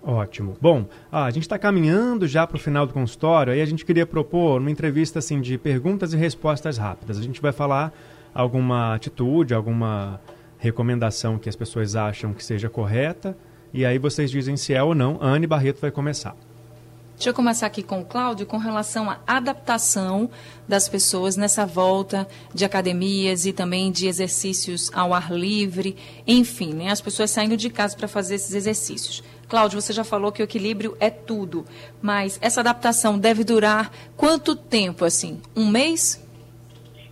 Ótimo. 0.04 0.58
Bom, 0.60 0.86
ah, 1.12 1.26
a 1.26 1.30
gente 1.30 1.44
está 1.44 1.60
caminhando 1.60 2.28
já 2.28 2.48
para 2.48 2.58
o 2.58 2.60
final 2.60 2.88
do 2.88 2.94
consultório, 2.94 3.54
aí 3.54 3.62
a 3.62 3.66
gente 3.66 3.86
queria 3.86 4.06
propor 4.06 4.60
uma 4.60 4.72
entrevista 4.72 5.20
assim 5.20 5.40
de 5.40 5.58
perguntas 5.58 6.12
e 6.14 6.18
respostas 6.18 6.78
rápidas. 6.78 7.20
A 7.20 7.22
gente 7.22 7.40
vai 7.40 7.52
falar 7.52 7.94
alguma 8.34 8.96
atitude, 8.96 9.54
alguma 9.54 10.20
recomendação 10.58 11.38
que 11.38 11.48
as 11.48 11.56
pessoas 11.56 11.96
acham 11.96 12.34
que 12.34 12.44
seja 12.44 12.70
correta, 12.70 13.38
e 13.74 13.86
aí 13.86 14.00
vocês 14.00 14.32
dizem 14.32 14.58
se 14.58 14.74
é 14.74 14.82
ou 14.82 14.96
não. 14.96 15.18
A 15.22 15.28
Anne 15.28 15.46
Barreto 15.46 15.80
vai 15.80 15.92
começar. 15.92 16.36
Deixa 17.22 17.30
eu 17.30 17.36
começar 17.36 17.68
aqui 17.68 17.84
com 17.84 18.02
o 18.02 18.04
Cláudio 18.04 18.48
com 18.48 18.58
relação 18.58 19.08
à 19.08 19.20
adaptação 19.28 20.28
das 20.68 20.90
pessoas 20.90 21.38
nessa 21.38 21.68
volta 21.68 22.28
de 22.52 22.66
academias 22.66 23.46
e 23.46 23.54
também 23.54 23.92
de 23.92 24.08
exercícios 24.08 24.90
ao 24.92 25.14
ar 25.14 25.32
livre, 25.32 25.96
enfim, 26.26 26.74
né, 26.74 26.90
as 26.90 27.00
pessoas 27.00 27.30
saindo 27.30 27.56
de 27.56 27.70
casa 27.70 27.96
para 27.96 28.08
fazer 28.08 28.34
esses 28.34 28.56
exercícios. 28.56 29.24
Cláudio, 29.48 29.80
você 29.80 29.94
já 29.94 30.04
falou 30.04 30.32
que 30.32 30.42
o 30.42 30.46
equilíbrio 30.46 30.98
é 31.00 31.12
tudo, 31.12 31.64
mas 32.02 32.40
essa 32.42 32.62
adaptação 32.62 33.20
deve 33.20 33.44
durar 33.44 33.92
quanto 34.18 34.56
tempo, 34.56 35.06
assim? 35.06 35.40
Um 35.56 35.70
mês? 35.70 36.28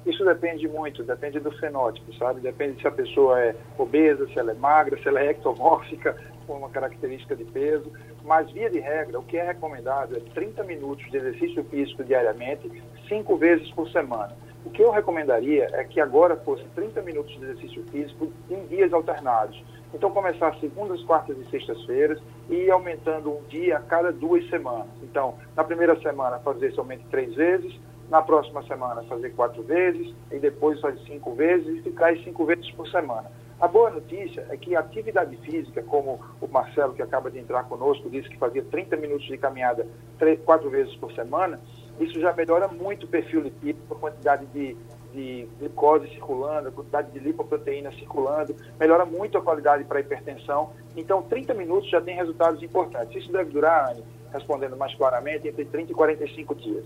Isso 0.08 0.26
depende 0.26 0.68
muito, 0.68 1.04
depende 1.04 1.40
do 1.40 1.52
fenótipo, 1.52 2.12
sabe? 2.16 2.42
Depende 2.42 2.82
se 2.82 2.88
a 2.88 2.92
pessoa 2.92 3.40
é 3.40 3.56
obesa, 3.78 4.26
se 4.26 4.40
ela 4.40 4.54
é 4.54 4.56
magra, 4.56 5.00
se 5.00 5.08
ela 5.08 5.20
é 5.20 5.30
ectomórfica, 5.30 6.18
com 6.50 6.56
uma 6.56 6.70
característica 6.70 7.36
de 7.36 7.46
peso. 7.46 7.92
Mas, 8.26 8.50
via 8.52 8.72
de 8.72 8.80
regra, 8.80 9.20
o 9.20 9.24
que 9.24 9.38
é 9.38 9.44
recomendado 9.44 10.18
é 10.18 10.20
30 10.34 10.64
minutos 10.64 11.10
de 11.12 11.16
exercício 11.16 11.64
físico 11.66 12.04
diariamente, 12.04 12.72
cinco 13.08 13.38
vezes 13.38 13.70
por 13.72 13.88
semana. 13.92 14.36
O 14.66 14.72
que 14.72 14.82
eu 14.82 14.90
recomendaria 14.90 15.70
é 15.74 15.84
que 15.84 16.02
agora 16.02 16.36
fosse 16.38 16.64
30 16.74 17.04
minutos 17.04 17.38
de 17.38 17.44
exercício 17.44 17.84
físico 17.92 18.34
em 18.50 18.66
dias 18.66 18.92
alternados. 18.92 19.64
Então, 19.94 20.10
começar 20.10 20.56
segundas, 20.60 21.04
quartas 21.04 21.38
e 21.38 21.46
sextas-feiras 21.52 22.20
e 22.50 22.56
ir 22.56 22.72
aumentando 22.72 23.32
um 23.32 23.44
dia 23.44 23.78
a 23.78 23.82
cada 23.82 24.12
duas 24.12 24.48
semanas. 24.50 24.88
Então, 25.04 25.36
na 25.56 25.64
primeira 25.64 26.00
semana, 26.02 26.40
fazer 26.40 26.72
somente 26.72 27.06
três 27.12 27.34
vezes, 27.36 27.80
na 28.10 28.24
próxima 28.24 28.64
semana, 28.64 29.04
fazer 29.04 29.30
quatro 29.36 29.62
vezes, 29.62 30.16
e 30.32 30.40
depois 30.40 30.80
fazer 30.82 31.00
cinco 31.06 31.34
vezes 31.36 31.78
e 31.78 31.82
ficar 31.84 32.08
aí 32.08 32.24
cinco 32.24 32.44
vezes 32.44 32.70
por 32.72 32.88
semana. 32.88 33.32
A 33.60 33.68
boa 33.68 33.90
notícia 33.90 34.46
é 34.50 34.56
que 34.56 34.74
a 34.74 34.80
atividade 34.80 35.36
física, 35.38 35.84
como 35.84 36.20
o 36.40 36.48
Marcelo, 36.48 36.94
que 36.94 37.02
acaba 37.02 37.30
de 37.30 37.40
entrar 37.40 37.64
conosco, 37.66 38.10
disse 38.10 38.30
que 38.30 38.38
fazia 38.38 38.64
30 38.64 38.96
minutos 38.96 39.28
de 39.28 39.38
caminhada 39.38 39.86
três, 40.18 40.40
quatro 40.42 40.70
vezes 40.70 40.96
por 40.96 41.12
semana, 41.12 41.60
isso 42.00 42.18
já 42.22 42.32
melhora 42.32 42.70
muito 42.70 43.06
o 43.06 43.10
perfil 43.10 43.42
lipídico, 43.42 43.94
a 43.94 43.98
quantidade 43.98 44.46
de, 44.48 44.78
de 45.14 45.46
glicose 45.60 46.08
circulando, 46.08 46.70
a 46.70 46.72
quantidade 46.72 47.12
de 47.12 47.20
lipoproteína 47.20 47.92
circulando, 47.92 48.56
melhora 48.80 49.04
muito 49.06 49.38
a 49.38 49.42
qualidade 49.42 49.84
para 49.84 49.98
a 49.98 50.02
hipertensão. 50.02 50.72
Então, 50.96 51.22
30 51.22 51.54
minutos 51.54 51.90
já 51.90 52.00
tem 52.00 52.16
resultados 52.16 52.64
importantes. 52.64 53.22
Isso 53.22 53.30
deve 53.30 53.52
durar, 53.52 53.92
Anne, 53.92 54.06
respondendo 54.32 54.78
mais 54.78 54.96
claramente, 54.96 55.50
entre 55.50 55.66
30 55.66 55.92
e 55.92 55.96
45 55.96 56.56
dias. 56.56 56.86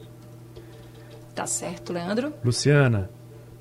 Tá 1.36 1.46
certo, 1.46 1.94
Leandro. 1.94 2.34
Luciana, 2.44 3.12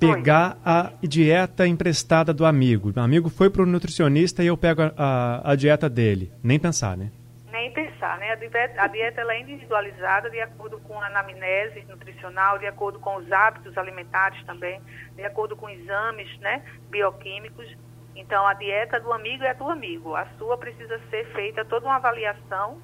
pegar 0.07 0.57
a 0.65 0.91
dieta 1.01 1.67
emprestada 1.67 2.33
do 2.33 2.45
amigo. 2.45 2.91
O 2.95 2.99
amigo 2.99 3.29
foi 3.29 3.49
para 3.49 3.61
o 3.61 3.65
nutricionista 3.65 4.43
e 4.43 4.47
eu 4.47 4.57
pego 4.57 4.81
a, 4.81 4.93
a, 4.97 5.51
a, 5.51 5.55
dieta 5.55 5.89
dele. 5.89 6.31
Nem 6.43 6.59
pensar, 6.59 6.97
né? 6.97 7.11
Nem 7.51 7.71
pensar, 7.71 8.17
né? 8.17 8.31
A 8.31 8.35
dieta, 8.35 8.81
a 8.81 8.87
dieta 8.87 9.21
é 9.21 9.41
individualizada 9.41 10.29
de 10.29 10.39
acordo 10.39 10.79
com 10.79 10.99
a 10.99 11.07
anamnese 11.07 11.85
nutricional, 11.87 12.57
de 12.57 12.65
acordo 12.65 12.99
com 12.99 13.15
os 13.17 13.31
hábitos 13.31 13.77
alimentares 13.77 14.43
também, 14.45 14.81
de 15.15 15.23
acordo 15.23 15.55
com 15.55 15.69
exames 15.69 16.37
né, 16.39 16.63
bioquímicos. 16.89 17.67
Então, 18.15 18.45
a 18.45 18.53
dieta 18.53 18.99
do 18.99 19.11
amigo 19.11 19.43
é 19.43 19.53
do 19.53 19.69
amigo. 19.69 20.15
A 20.15 20.25
sua 20.37 20.57
precisa 20.57 20.99
ser 21.09 21.25
feita 21.33 21.65
toda 21.65 21.85
uma 21.85 21.95
avaliação 21.95 22.77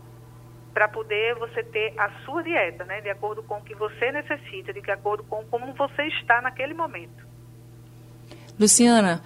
para 0.74 0.88
poder 0.88 1.36
você 1.36 1.64
ter 1.64 1.94
a 1.98 2.10
sua 2.26 2.44
dieta, 2.44 2.84
né, 2.86 3.02
de 3.02 3.10
acordo 3.10 3.44
com 3.44 3.58
o 3.58 3.64
que 3.64 3.76
você 3.76 4.12
necessita, 4.12 4.72
de 4.72 4.92
acordo 4.92 5.24
com 5.24 5.44
como 5.46 5.74
você 5.74 6.04
está 6.04 6.42
naquele 6.42 6.74
momento. 6.74 7.28
Luciana, 8.60 9.22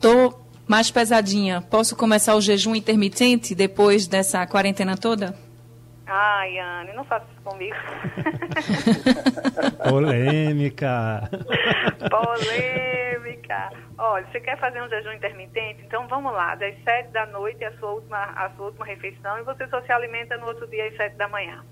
tô 0.00 0.34
mais 0.66 0.90
pesadinha. 0.90 1.60
Posso 1.60 1.94
começar 1.96 2.34
o 2.34 2.40
jejum 2.40 2.74
intermitente 2.74 3.54
depois 3.54 4.06
dessa 4.06 4.46
quarentena 4.46 4.96
toda? 4.96 5.34
Ai, 6.06 6.58
Anne, 6.58 6.92
não 6.94 7.04
faça 7.04 7.26
isso 7.32 7.42
comigo. 7.42 7.76
Polêmica. 9.88 11.28
Polêmica. 12.10 13.70
Olha, 13.98 14.26
você 14.26 14.40
quer 14.40 14.58
fazer 14.58 14.82
um 14.82 14.88
jejum 14.88 15.12
intermitente? 15.12 15.82
Então 15.84 16.08
vamos 16.08 16.32
lá, 16.32 16.54
das 16.56 16.74
sete 16.82 17.10
da 17.10 17.26
noite 17.26 17.62
é 17.62 17.68
a 17.68 17.78
sua 17.78 17.92
última, 17.92 18.18
a 18.18 18.50
sua 18.56 18.66
última 18.66 18.84
refeição 18.84 19.38
e 19.38 19.42
você 19.42 19.66
só 19.68 19.80
se 19.82 19.92
alimenta 19.92 20.36
no 20.38 20.46
outro 20.46 20.66
dia 20.68 20.88
às 20.88 20.96
sete 20.96 21.16
da 21.16 21.28
manhã. 21.28 21.62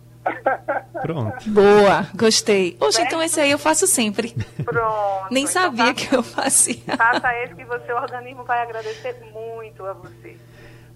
Pronto. 1.03 1.51
Boa, 1.51 2.07
gostei. 2.15 2.77
Oxe, 2.79 3.01
então 3.01 3.23
esse 3.23 3.41
aí 3.41 3.51
eu 3.51 3.59
faço 3.59 3.87
sempre. 3.87 4.35
Pronto. 4.65 5.33
Nem 5.33 5.45
então 5.45 5.63
sabia 5.63 5.95
que 5.95 6.15
eu 6.15 6.23
fazia. 6.23 6.97
Faça 6.97 7.35
esse 7.43 7.55
que 7.55 7.65
o 7.65 7.87
seu 7.87 7.97
organismo 7.97 8.45
vai 8.45 8.63
agradecer 8.63 9.17
muito 9.33 9.85
a 9.85 9.95
você. 9.95 10.37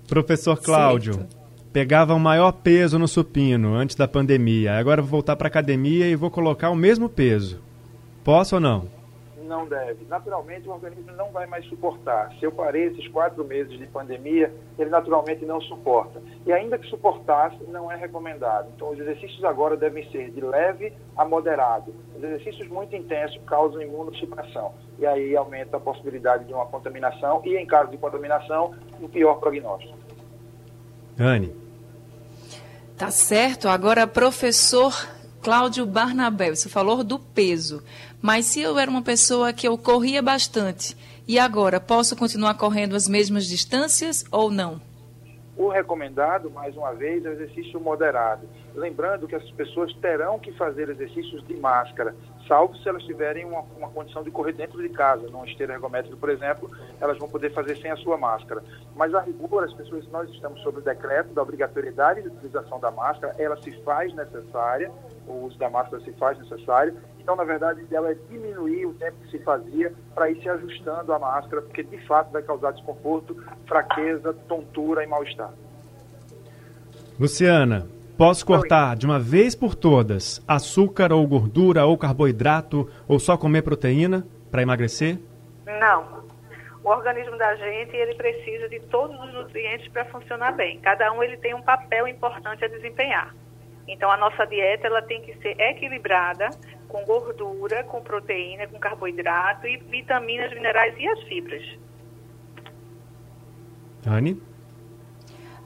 Professor 0.07 0.61
Cláudio. 0.61 1.15
Certo 1.15 1.44
pegava 1.75 2.15
o 2.15 2.21
maior 2.21 2.53
peso 2.53 3.01
no 3.01 3.09
supino 3.09 3.75
antes 3.75 3.97
da 3.97 4.07
pandemia. 4.07 4.79
Agora 4.79 5.03
vou 5.03 5.11
voltar 5.11 5.35
para 5.35 5.49
academia 5.49 6.07
e 6.07 6.15
vou 6.15 6.31
colocar 6.31 6.71
o 6.71 6.77
mesmo 6.77 7.09
peso. 7.09 7.61
Posso 8.23 8.55
ou 8.55 8.61
não? 8.61 8.85
Não 9.43 9.67
deve. 9.67 10.07
Naturalmente, 10.09 10.69
o 10.69 10.71
organismo 10.71 11.11
não 11.17 11.33
vai 11.33 11.49
mais 11.49 11.67
suportar. 11.67 12.33
Se 12.39 12.45
eu 12.45 12.53
parei 12.53 12.85
esses 12.85 13.09
quatro 13.09 13.45
meses 13.45 13.77
de 13.77 13.87
pandemia, 13.89 14.55
ele 14.79 14.89
naturalmente 14.89 15.45
não 15.45 15.61
suporta. 15.63 16.23
E 16.47 16.53
ainda 16.53 16.79
que 16.79 16.87
suportasse, 16.87 17.59
não 17.67 17.91
é 17.91 17.97
recomendado. 17.97 18.69
Então, 18.77 18.91
os 18.91 18.99
exercícios 19.01 19.43
agora 19.43 19.77
devem 19.77 20.09
ser 20.13 20.31
de 20.31 20.41
leve 20.41 20.93
a 21.17 21.25
moderado. 21.25 21.93
Os 22.17 22.23
exercícios 22.23 22.69
muito 22.69 22.95
intensos 22.95 23.41
causam 23.47 23.83
imunossupressão. 23.83 24.75
E 25.01 25.05
aí 25.05 25.37
aumenta 25.37 25.77
a 25.77 25.81
possibilidade 25.81 26.45
de 26.45 26.55
uma 26.55 26.67
contaminação 26.67 27.43
e, 27.45 27.57
em 27.57 27.67
caso 27.67 27.91
de 27.91 27.99
contaminação, 27.99 28.73
um 29.03 29.09
pior 29.09 29.41
prognóstico. 29.41 29.99
Anne. 31.19 31.64
Tá 32.97 33.11
certo. 33.11 33.69
Agora, 33.69 34.07
professor 34.07 35.09
Cláudio 35.43 35.85
Barnabé, 35.85 36.55
você 36.55 36.69
falou 36.69 37.03
do 37.03 37.19
peso, 37.19 37.83
mas 38.23 38.47
se 38.47 38.61
eu 38.61 38.79
era 38.79 38.91
uma 38.91 39.03
pessoa 39.03 39.53
que 39.53 39.67
eu 39.67 39.77
corria 39.77 40.23
bastante 40.23 40.97
e 41.27 41.39
agora 41.39 41.81
posso 41.81 42.15
continuar 42.15 42.55
correndo 42.55 42.95
as 42.95 43.09
mesmas 43.09 43.47
distâncias 43.47 44.25
ou 44.31 44.51
não? 44.51 44.81
O 45.57 45.69
recomendado, 45.69 46.51
mais 46.51 46.77
uma 46.77 46.93
vez, 46.93 47.25
é 47.25 47.31
exercício 47.31 47.81
moderado. 47.81 48.49
Lembrando 48.75 49.29
que 49.29 49.37
essas 49.37 49.53
pessoas 49.53 49.93
terão 49.95 50.37
que 50.37 50.51
fazer 50.53 50.89
exercícios 50.89 51.47
de 51.47 51.55
máscara, 51.55 52.13
salvo 52.49 52.77
se 52.77 52.89
elas 52.89 53.05
tiverem 53.05 53.45
uma, 53.45 53.61
uma 53.79 53.89
condição 53.89 54.25
de 54.25 54.33
correr 54.33 54.53
dentro 54.53 54.83
de 54.83 54.89
casa, 54.89 55.29
numa 55.29 55.47
esteira 55.47 55.75
ergométrica, 55.75 56.17
por 56.17 56.29
exemplo, 56.29 56.69
elas 57.01 57.17
vão 57.19 57.29
poder 57.29 57.53
fazer 57.53 57.77
sem 57.77 57.89
a 57.89 57.97
sua 57.97 58.19
máscara. 58.19 58.65
Mas 58.97 59.15
a 59.15 59.21
rigor, 59.21 59.63
as 59.63 59.73
pessoas, 59.73 60.09
nós 60.09 60.29
estamos 60.31 60.61
sob 60.61 60.79
o 60.79 60.83
decreto 60.83 61.33
da 61.33 61.43
obrigatoriedade 61.43 62.23
de 62.23 62.29
utilização 62.29 62.81
da 62.81 62.91
máscara, 62.91 63.37
ela 63.39 63.57
se 63.63 63.71
faz 63.83 64.13
necessária, 64.13 64.91
o 65.25 65.45
uso 65.45 65.57
da 65.57 65.71
máscara 65.71 66.03
se 66.03 66.13
faz 66.15 66.37
necessário, 66.37 66.97
então, 67.25 67.37
na 67.37 67.45
verdade, 67.45 67.81
o 67.81 67.85
ideal 67.85 68.07
é 68.07 68.15
diminuir 68.29 68.85
o 68.85 68.93
tempo 68.93 69.17
que 69.25 69.31
se 69.31 69.39
fazia 69.39 69.91
para 70.15 70.31
ir 70.31 70.43
se 70.43 70.49
ajustando 70.49 71.11
a 71.11 71.19
máscara, 71.19 71.63
porque 71.63 71.83
de 71.83 71.97
fato 72.07 72.31
vai 72.31 72.43
causar 72.43 72.73
desconforto, 72.73 73.43
fraqueza, 73.67 74.35
tontura 74.47 75.03
e 75.03 75.07
mal-estar. 75.07 75.51
Luciana, 77.19 77.89
posso 78.19 78.45
cortar 78.45 78.95
de 78.95 79.07
uma 79.07 79.19
vez 79.19 79.55
por 79.55 79.75
todas 79.75 80.45
açúcar 80.47 81.15
ou 81.15 81.27
gordura 81.27 81.87
ou 81.87 81.97
carboidrato 81.97 82.91
ou 83.09 83.19
só 83.19 83.39
comer 83.39 83.63
proteína 83.63 84.27
para 84.51 84.61
emagrecer? 84.61 85.19
Não. 85.65 86.23
O 86.85 86.91
organismo 86.91 87.39
da 87.39 87.57
gente 87.57 87.97
ele 87.97 88.15
precisa 88.17 88.69
de 88.69 88.81
todos 88.81 89.19
os 89.19 89.33
nutrientes 89.33 89.89
para 89.89 90.05
funcionar 90.05 90.53
bem. 90.53 90.79
Cada 90.81 91.11
um 91.15 91.23
ele 91.23 91.39
tem 91.39 91.55
um 91.55 91.63
papel 91.63 92.07
importante 92.07 92.63
a 92.67 92.69
desempenhar. 92.69 93.35
Então 93.89 94.11
a 94.11 94.17
nossa 94.19 94.45
dieta 94.45 94.87
ela 94.87 95.01
tem 95.01 95.23
que 95.23 95.35
ser 95.39 95.59
equilibrada 95.59 96.51
com 96.89 97.05
gordura, 97.05 97.85
com 97.85 98.03
proteína, 98.03 98.67
com 98.67 98.79
carboidrato 98.79 99.67
e 99.67 99.77
vitaminas, 99.77 100.53
minerais 100.53 100.95
e 100.99 101.07
as 101.07 101.23
fibras. 101.25 101.63
Anne? 104.07 104.41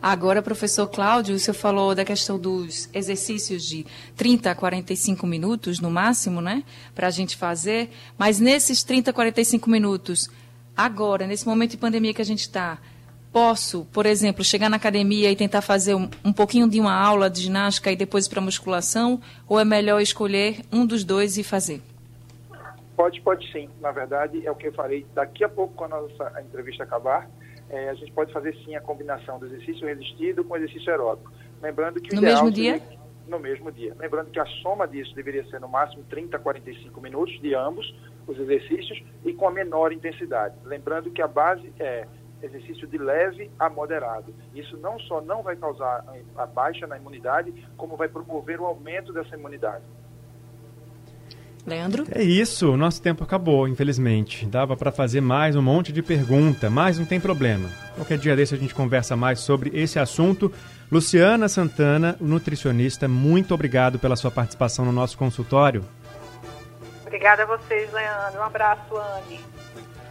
Agora, 0.01 0.41
professor 0.41 0.87
Cláudio, 0.87 1.35
o 1.35 1.39
senhor 1.41 1.57
falou 1.57 1.93
da 1.93 2.05
questão 2.05 2.39
dos 2.39 2.89
exercícios 2.95 3.65
de 3.65 3.85
30 4.17 4.53
a 4.53 4.55
45 4.55 5.27
minutos 5.27 5.81
no 5.81 5.91
máximo, 5.91 6.41
né? 6.41 6.63
Para 6.95 7.09
a 7.09 7.11
gente 7.11 7.37
fazer. 7.37 7.91
Mas 8.17 8.39
nesses 8.39 8.85
30 8.85 9.11
a 9.11 9.13
45 9.13 9.69
minutos, 9.69 10.31
agora, 10.77 11.27
nesse 11.27 11.45
momento 11.45 11.73
de 11.73 11.79
pandemia 11.79 12.15
que 12.15 12.23
a 12.23 12.25
gente 12.25 12.43
está, 12.43 12.79
posso, 13.33 13.85
por 13.93 14.07
exemplo, 14.07 14.45
chegar 14.45 14.69
na 14.69 14.77
academia 14.77 15.31
e 15.31 15.37
tentar 15.37 15.63
fazer 15.63 15.95
um, 15.95 16.09
um 16.25 16.33
pouquinho 16.33 16.69
de 16.69 16.81
uma 16.81 16.95
aula 16.95 17.29
de 17.29 17.43
ginástica 17.43 17.91
e 17.91 17.97
depois 17.97 18.29
para 18.29 18.41
musculação? 18.41 19.21
Ou 19.49 19.59
é 19.59 19.65
melhor 19.65 20.01
escolher 20.01 20.61
um 20.73 20.87
dos 20.87 21.05
dois 21.05 21.39
e 21.39 21.45
fazer? 21.45 21.81
Pode, 22.97 23.21
pode 23.21 23.51
sim. 23.53 23.69
Na 23.81 23.93
verdade, 23.93 24.45
é 24.45 24.51
o 24.51 24.57
que 24.57 24.67
eu 24.67 24.73
farei 24.73 25.07
daqui 25.15 25.45
a 25.45 25.49
pouco, 25.49 25.75
quando 25.75 25.95
a 25.95 26.03
nossa 26.03 26.41
entrevista 26.41 26.83
acabar. 26.83 27.31
É, 27.71 27.91
a 27.91 27.95
gente 27.95 28.11
pode 28.13 28.33
fazer 28.33 28.57
sim 28.65 28.75
a 28.75 28.81
combinação 28.81 29.39
do 29.39 29.47
exercício 29.47 29.87
resistido 29.87 30.43
com 30.43 30.55
o 30.55 30.57
exercício 30.57 30.91
aeróbico. 30.91 31.31
Lembrando 31.63 32.01
que 32.01 32.15
no 32.17 32.23
mesmo 32.23 32.51
dia? 32.51 32.79
Seria, 32.79 32.99
no 33.29 33.39
mesmo 33.39 33.71
dia. 33.71 33.95
Lembrando 33.99 34.31
que 34.31 34.41
a 34.41 34.47
soma 34.63 34.89
disso 34.89 35.15
deveria 35.15 35.45
ser 35.49 35.61
no 35.61 35.69
máximo 35.69 36.03
30 36.05 36.37
a 36.37 36.41
45 36.41 37.01
minutos 37.01 37.39
de 37.41 37.55
ambos 37.55 37.87
os 38.27 38.39
exercícios 38.39 39.03
e 39.25 39.33
com 39.33 39.49
a 39.49 39.51
menor 39.51 39.93
intensidade. 39.93 40.55
Lembrando 40.65 41.11
que 41.11 41.23
a 41.23 41.29
base 41.29 41.73
é 41.79 42.07
exercício 42.43 42.87
de 42.87 42.99
leve 42.99 43.51
a 43.59 43.69
moderado. 43.69 44.35
Isso 44.55 44.77
não 44.77 44.99
só 45.01 45.21
não 45.21 45.43
vai 45.43 45.57
causar 45.57 46.05
a 46.37 46.47
baixa 46.47 46.87
na 46.87 46.97
imunidade, 46.97 47.53
como 47.77 47.97
vai 47.97 48.09
promover 48.09 48.61
o 48.61 48.67
aumento 48.67 49.13
dessa 49.13 49.37
imunidade. 49.37 49.85
Leandro? 51.67 52.07
É 52.11 52.23
isso, 52.23 52.77
nosso 52.77 53.03
tempo 53.03 53.23
acabou, 53.23 53.69
infelizmente. 53.69 54.47
Dava 54.47 54.77
para 54.77 54.91
fazer 54.91 55.21
mais 55.21 55.55
um 55.55 55.61
monte 55.61 55.93
de 55.93 56.03
pergunta, 56.03 56.71
mas 56.71 56.99
não 56.99 57.05
tem 57.05 57.21
problema. 57.21 57.69
Qualquer 57.95 58.17
dia 58.17 58.35
desse 58.35 58.55
a 58.55 58.59
gente 58.59 58.75
conversa 58.75 59.15
mais 59.17 59.41
sobre 59.41 59.71
esse 59.79 59.99
assunto. 59.99 60.51
Luciana 60.91 61.49
Santana, 61.49 62.17
nutricionista, 62.19 63.07
muito 63.07 63.53
obrigado 63.53 63.99
pela 63.99 64.17
sua 64.17 64.31
participação 64.31 64.85
no 64.85 64.93
nosso 64.93 65.19
consultório. 65.19 65.85
Obrigada 67.03 67.43
a 67.43 67.47
vocês, 67.47 67.93
Leandro. 67.93 68.41
Um 68.41 68.45
abraço, 68.45 68.97
Anne. 68.97 69.58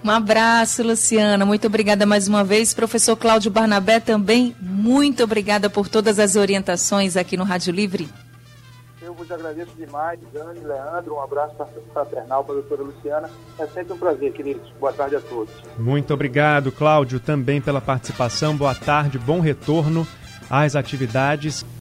Um 0.08 0.10
abraço, 0.10 0.84
Luciana. 0.84 1.46
Muito 1.46 1.68
obrigada 1.68 2.06
mais 2.06 2.30
uma 2.30 2.42
vez. 2.42 2.74
Professor 2.74 3.18
Cláudio 3.18 3.52
Barnabé 3.52 4.00
também, 4.00 4.56
muito 4.62 5.22
obrigada 5.22 5.70
por 5.70 5.90
todas 5.90 6.18
as 6.18 6.38
orientações 6.38 7.18
aqui 7.18 7.36
no 7.36 7.44
Rádio 7.44 7.74
Livre. 7.74 8.08
Eu 9.02 9.14
vos 9.14 9.30
agradeço 9.30 9.72
demais, 9.76 10.18
Dani, 10.32 10.62
Leandro. 10.62 11.16
Um 11.16 11.22
abraço 11.22 11.56
fraternal 11.92 12.42
para 12.46 12.54
a 12.54 12.58
doutora 12.60 12.84
Luciana. 12.84 13.30
É 13.60 13.68
sempre 13.68 13.92
um 13.92 13.98
prazer, 13.98 14.32
queridos. 14.32 14.72
Boa 14.80 14.94
tarde 14.94 15.18
a 15.18 15.20
todos. 15.20 15.54
Muito 15.78 16.14
obrigado, 16.14 16.72
Cláudio, 16.72 17.20
também 17.20 17.60
pela 17.60 17.82
participação. 17.82 18.56
Boa 18.56 18.74
tarde, 18.74 19.20
bom 19.20 19.42
retorno 19.42 20.08
às 20.50 20.78
atividades. 20.78 21.66